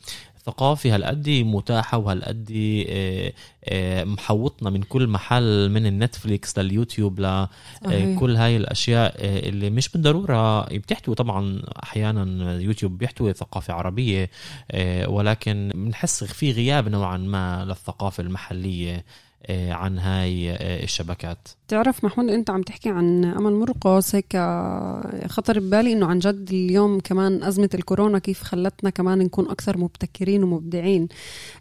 ثقافة 0.48 0.96
هالقد 0.96 1.30
متاحة 1.30 1.98
وهالقد 1.98 2.52
آه، 2.90 3.34
آه، 3.66 4.04
محوطنا 4.04 4.70
من 4.70 4.84
كل 4.84 5.08
محل 5.08 5.70
من 5.70 5.86
النتفليكس 5.86 6.60
لليوتيوب 6.60 7.20
لكل 7.20 8.36
آه، 8.36 8.46
هاي 8.46 8.58
الأشياء 8.58 9.16
اللي 9.20 9.70
مش 9.70 9.90
بالضرورة 9.90 10.62
بتحتوي 10.62 11.16
طبعا 11.16 11.62
أحيانا 11.84 12.54
يوتيوب 12.62 12.98
بيحتوي 12.98 13.34
ثقافة 13.34 13.74
عربية 13.74 14.30
ولكن 15.08 15.72
بنحس 15.76 16.24
في 16.24 16.52
غياب 16.52 16.90
نوعا 16.90 17.18
ما 17.18 17.66
للثقافة 17.66 18.24
المحلية. 18.24 18.96
آه، 18.96 19.04
عن 19.50 20.00
هاي 20.00 20.52
آه، 20.52 20.84
الشبكات. 20.84 21.48
تعرف 21.68 22.04
محمود 22.04 22.30
انت 22.30 22.50
عم 22.50 22.62
تحكي 22.62 22.90
عن 22.90 23.26
أمل 23.26 23.54
مرقص 23.54 24.16
هيك 24.16 24.38
خطر 25.28 25.60
ببالي 25.60 25.94
إنه 25.94 26.06
عن 26.06 26.20
جد 26.20 26.50
اليوم 26.52 27.00
كمان 27.00 27.44
أزمة 27.44 27.70
الكورونا 27.74 28.20
كيف 28.20 28.44
خلتنا 28.44 28.90
كمان 28.90 29.20
نكون 29.20 29.50
أكثر 29.50 29.78
مبتكرين 29.78 30.44
ومبدعين. 30.44 31.08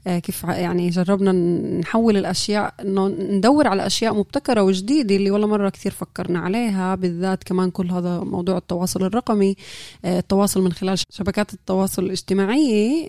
آه، 0.06 0.18
كيف 0.18 0.44
يعني 0.44 0.90
جربنا 0.90 1.32
نحول 1.80 2.16
الأشياء 2.16 2.74
إنه 2.80 3.08
ندور 3.08 3.68
على 3.68 3.86
أشياء 3.86 4.14
مبتكرة 4.14 4.62
وجديدة 4.62 5.16
اللي 5.16 5.30
ولا 5.30 5.46
مرة 5.46 5.68
كثير 5.68 5.92
فكرنا 5.92 6.38
عليها 6.38 6.94
بالذات 6.94 7.44
كمان 7.44 7.70
كل 7.70 7.90
هذا 7.90 8.20
موضوع 8.20 8.56
التواصل 8.56 9.02
الرقمي. 9.02 9.56
التواصل 10.04 10.62
من 10.62 10.72
خلال 10.72 10.98
شبكات 11.10 11.54
التواصل 11.54 12.04
الاجتماعي 12.04 13.06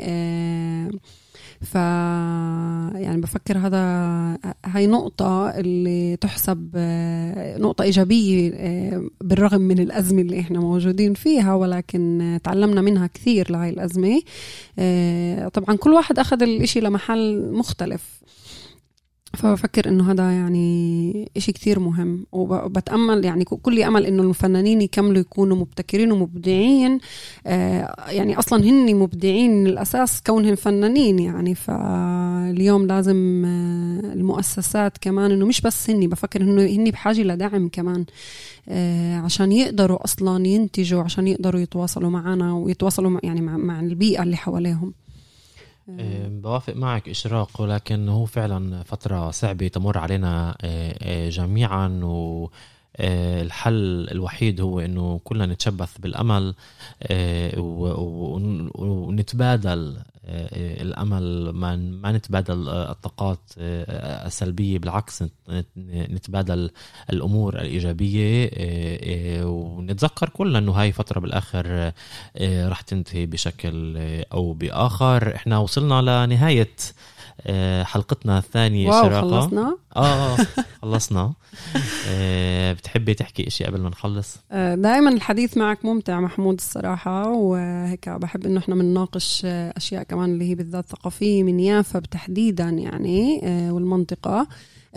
ف 1.62 1.76
يعني 2.96 3.22
بفكر 3.22 3.58
هذا 3.58 3.78
هاي 4.66 4.88
نقطة 4.88 5.50
اللي 5.50 6.16
تحسب 6.16 6.72
نقطة 7.60 7.82
إيجابية 7.84 8.52
آه، 8.56 9.10
بالرغم 9.22 9.62
من 9.62 9.80
الأزمة 9.80 10.22
اللي 10.22 10.40
إحنا 10.40 10.60
موجودين 10.60 11.14
فيها 11.14 11.54
ولكن 11.54 12.40
تعلمنا 12.44 12.82
منها 12.82 13.08
كثير 13.08 13.52
لهاي 13.52 13.70
الأزمة. 13.70 14.22
آه، 14.80 15.48
طبعا 15.48 15.76
كل 15.76 15.94
واحد 15.94 16.20
أخذ 16.20 16.44
الإشي 16.44 16.80
لمحل 16.80 17.52
مختلف. 17.52 18.17
فبفكر 19.38 19.90
إنه 19.90 20.12
هذا 20.12 20.32
يعني 20.32 21.30
إشي 21.38 21.52
كتير 21.52 21.80
مهم. 21.80 22.26
وبتأمل 22.32 23.26
يعني 23.26 23.44
كل 23.46 23.84
أمل 23.84 24.06
إنه 24.06 24.24
الفنانين 24.24 24.82
يكملوا 24.82 25.18
يكونوا 25.22 25.58
مبتكرين 25.58 26.12
ومبدعين. 26.12 27.00
آه 27.48 27.96
يعني 28.10 28.40
أصلا 28.40 28.64
هن 28.64 28.96
مبدعين 28.96 29.52
من 29.52 29.68
الأساس 29.68 30.22
كونهم 30.22 30.56
فنانين 30.56 31.20
يعني. 31.20 31.56
فاليوم 31.56 32.88
لازم 32.88 33.44
آه 33.46 34.14
المؤسسات 34.14 34.98
كمان 35.02 35.32
إنه 35.32 35.46
مش 35.46 35.62
بس 35.62 35.90
هن 35.90 36.10
بفكر 36.10 36.42
إنه 36.42 36.62
هن 36.62 36.92
بحاجة 36.92 37.22
لدعم 37.22 37.70
كمان. 37.70 38.06
آه 38.70 39.18
عشان 39.18 39.52
يقدروا 39.52 40.04
أصلا 40.04 40.48
ينتجوا 40.48 41.04
عشان 41.04 41.28
يقدروا 41.28 41.62
يتواصلوا 41.62 42.10
معنا 42.10 42.54
ويتواصلوا 42.54 43.10
مع 43.10 43.20
يعني 43.24 43.42
مع, 43.42 43.58
مع 43.58 43.80
البيئة 43.80 44.24
اللي 44.24 44.38
حواليهم. 44.38 44.94
بوافق 46.30 46.76
معك 46.76 47.10
إشراق 47.10 47.62
ولكن 47.62 48.10
هو 48.10 48.26
فعلا 48.26 48.84
فترة 48.84 49.32
صعبة 49.32 49.68
تمر 49.68 49.98
علينا 49.98 50.58
إيه، 50.64 50.92
إيه، 51.02 51.30
جميعا 51.30 52.00
و 52.04 52.50
الحل 53.00 54.08
الوحيد 54.12 54.62
هو 54.62 54.80
إنه 54.80 55.20
كلنا 55.24 55.46
نتشبث 55.46 55.98
بالأمل 55.98 56.54
آه، 57.04 57.54
ونتبادل 58.78 59.98
آه، 60.26 60.82
الأمل 60.82 61.50
ما 61.50 61.76
ما 61.76 62.12
نتبادل 62.12 62.70
الطاقات 62.70 63.40
السلبية 63.58 64.80
بالعكس 64.80 65.24
نتبادل 65.88 66.72
الأمور 67.10 67.62
الإيجابية 67.62 68.50
ونتذكر 69.44 70.30
كلنا 70.30 70.60
إنه 70.60 70.72
هاي 70.72 70.92
فترة 70.92 71.20
بالآخر 71.20 71.92
رح 72.42 72.82
تنتهي 72.82 73.26
بشكل 73.26 73.98
أو 74.34 74.54
بآخر. 74.54 75.36
إحنا 75.36 75.58
وصلنا 75.58 76.26
لنهاية 76.26 76.70
آه، 76.70 77.17
حلقتنا 77.84 78.38
الثانية 78.38 78.90
واو 78.90 79.04
شراقة 79.04 79.42
خلصنا؟ 79.42 79.78
آه, 79.96 80.00
آه، 80.00 80.38
خلصنا 80.82 81.34
آه، 82.10 82.74
بتحبي 82.74 83.14
تحكي 83.14 83.48
إشي 83.48 83.64
قبل 83.64 83.82
ما 83.82 83.90
نخلص؟ 83.90 84.38
دائما 84.52 85.10
الحديث 85.10 85.58
معك 85.58 85.86
ممتع 85.86 86.20
محمود 86.20 86.56
الصراحة 86.56 87.30
وهيك 87.30 88.10
بحب 88.10 88.46
إنه 88.46 88.60
إحنا 88.60 88.76
بنناقش 88.76 89.46
أشياء 89.46 90.04
كمان 90.04 90.30
اللي 90.30 90.50
هي 90.50 90.56
بالذات 90.56 90.86
ثقافية 90.86 91.44
من 91.44 91.60
يافا 91.60 92.00
تحديدا 92.00 92.70
يعني 92.70 93.42
والمنطقة 93.72 94.48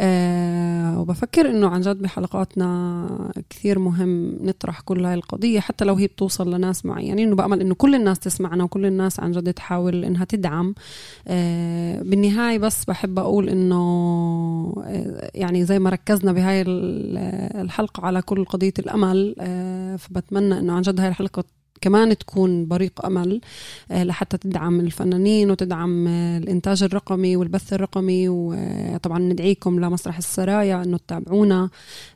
أه 0.02 1.00
وبفكر 1.00 1.50
إنه 1.50 1.68
عن 1.68 1.80
جد 1.80 1.96
بحلقاتنا 2.02 3.32
كثير 3.50 3.78
مهم 3.78 4.38
نطرح 4.40 4.80
كل 4.80 5.04
هاي 5.04 5.14
القضية 5.14 5.60
حتى 5.60 5.84
لو 5.84 5.94
هي 5.94 6.06
بتوصل 6.06 6.54
لناس 6.54 6.86
معينين. 6.86 7.26
إنه 7.26 7.36
بأمل 7.36 7.60
إنه 7.60 7.74
كل 7.74 7.94
الناس 7.94 8.18
تسمعنا 8.18 8.64
وكل 8.64 8.86
الناس 8.86 9.20
عن 9.20 9.32
جد 9.32 9.52
تحاول 9.52 10.04
إنها 10.04 10.24
تدعم. 10.24 10.74
أه 11.28 12.02
بالنهاية 12.02 12.58
بس 12.58 12.84
بحب 12.84 13.18
أقول 13.18 13.48
إنه 13.48 13.76
أه 14.86 15.30
يعني 15.34 15.64
زي 15.64 15.78
ما 15.78 15.90
ركزنا 15.90 16.32
بهاي 16.32 16.64
الحلقة 17.60 18.06
على 18.06 18.22
كل 18.22 18.44
قضية 18.44 18.74
الأمل 18.78 19.34
فبتمنى 19.98 20.58
إنه 20.58 20.72
عن 20.72 20.82
جد 20.82 21.00
هاي 21.00 21.08
الحلقة 21.08 21.44
كمان 21.80 22.18
تكون 22.18 22.66
بريق 22.66 23.06
أمل 23.06 23.40
آه، 23.90 24.04
لحتى 24.04 24.36
تدعم 24.36 24.80
الفنانين 24.80 25.50
وتدعم 25.50 26.08
آه، 26.08 26.38
الإنتاج 26.38 26.82
الرقمي 26.82 27.36
والبث 27.36 27.72
الرقمي 27.72 28.28
وطبعا 28.28 29.18
ندعيكم 29.18 29.80
لمسرح 29.80 30.16
السرايا 30.16 30.82
إنه 30.82 30.98
تتابعونا 30.98 31.70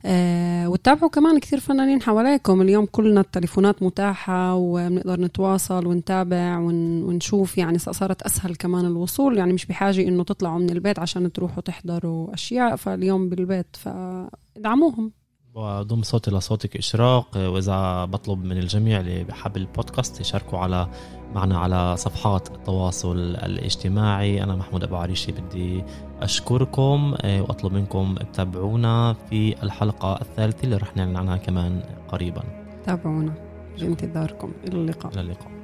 آه، 0.04 0.68
وتتابعوا 0.68 1.10
كمان 1.10 1.38
كثير 1.38 1.60
فنانين 1.60 2.02
حواليكم. 2.02 2.62
اليوم 2.62 2.86
كلنا 2.86 3.20
التليفونات 3.20 3.82
متاحة 3.82 4.54
وبنقدر 4.54 5.20
نتواصل 5.20 5.86
ونتابع 5.86 6.58
ونشوف 6.58 7.58
يعني 7.58 7.78
صارت 7.78 8.22
أسهل 8.22 8.54
كمان 8.54 8.86
الوصول. 8.86 9.38
يعني 9.38 9.52
مش 9.52 9.66
بحاجة 9.66 10.08
إنه 10.08 10.24
تطلعوا 10.24 10.58
من 10.58 10.70
البيت 10.70 10.98
عشان 10.98 11.32
تروحوا 11.32 11.62
تحضروا 11.62 12.34
أشياء 12.34 12.76
فاليوم 12.76 13.28
بالبيت 13.28 13.76
فادعموهم. 13.76 15.23
وضم 15.54 16.02
صوتي 16.02 16.30
لصوتك 16.30 16.76
إشراق. 16.76 17.36
وإذا 17.36 18.04
بطلب 18.04 18.44
من 18.44 18.58
الجميع 18.58 19.00
اللي 19.00 19.24
بحب 19.24 19.56
البودكاست 19.56 20.20
يشاركوا 20.20 20.58
على 20.58 20.88
معنا 21.34 21.58
على 21.58 21.96
صفحات 21.96 22.50
التواصل 22.50 23.16
الاجتماعي. 23.18 24.42
أنا 24.42 24.56
محمود 24.56 24.84
أبو 24.84 24.96
عريشي 24.96 25.32
بدي 25.32 25.84
أشكركم 26.22 27.14
وأطلب 27.24 27.72
منكم 27.72 28.14
تتابعونا 28.14 29.12
في 29.30 29.62
الحلقة 29.62 30.20
الثالثة 30.20 30.64
اللي 30.64 30.76
رح 30.76 30.96
نعلن 30.96 31.16
عنها 31.16 31.36
كمان 31.36 31.82
قريبا. 32.08 32.42
تابعونا. 32.86 33.34
بانتظاركم 33.80 34.52
إلى 34.64 34.76
اللقاء. 34.76 35.12
إلى 35.12 35.20
اللقاء. 35.20 35.54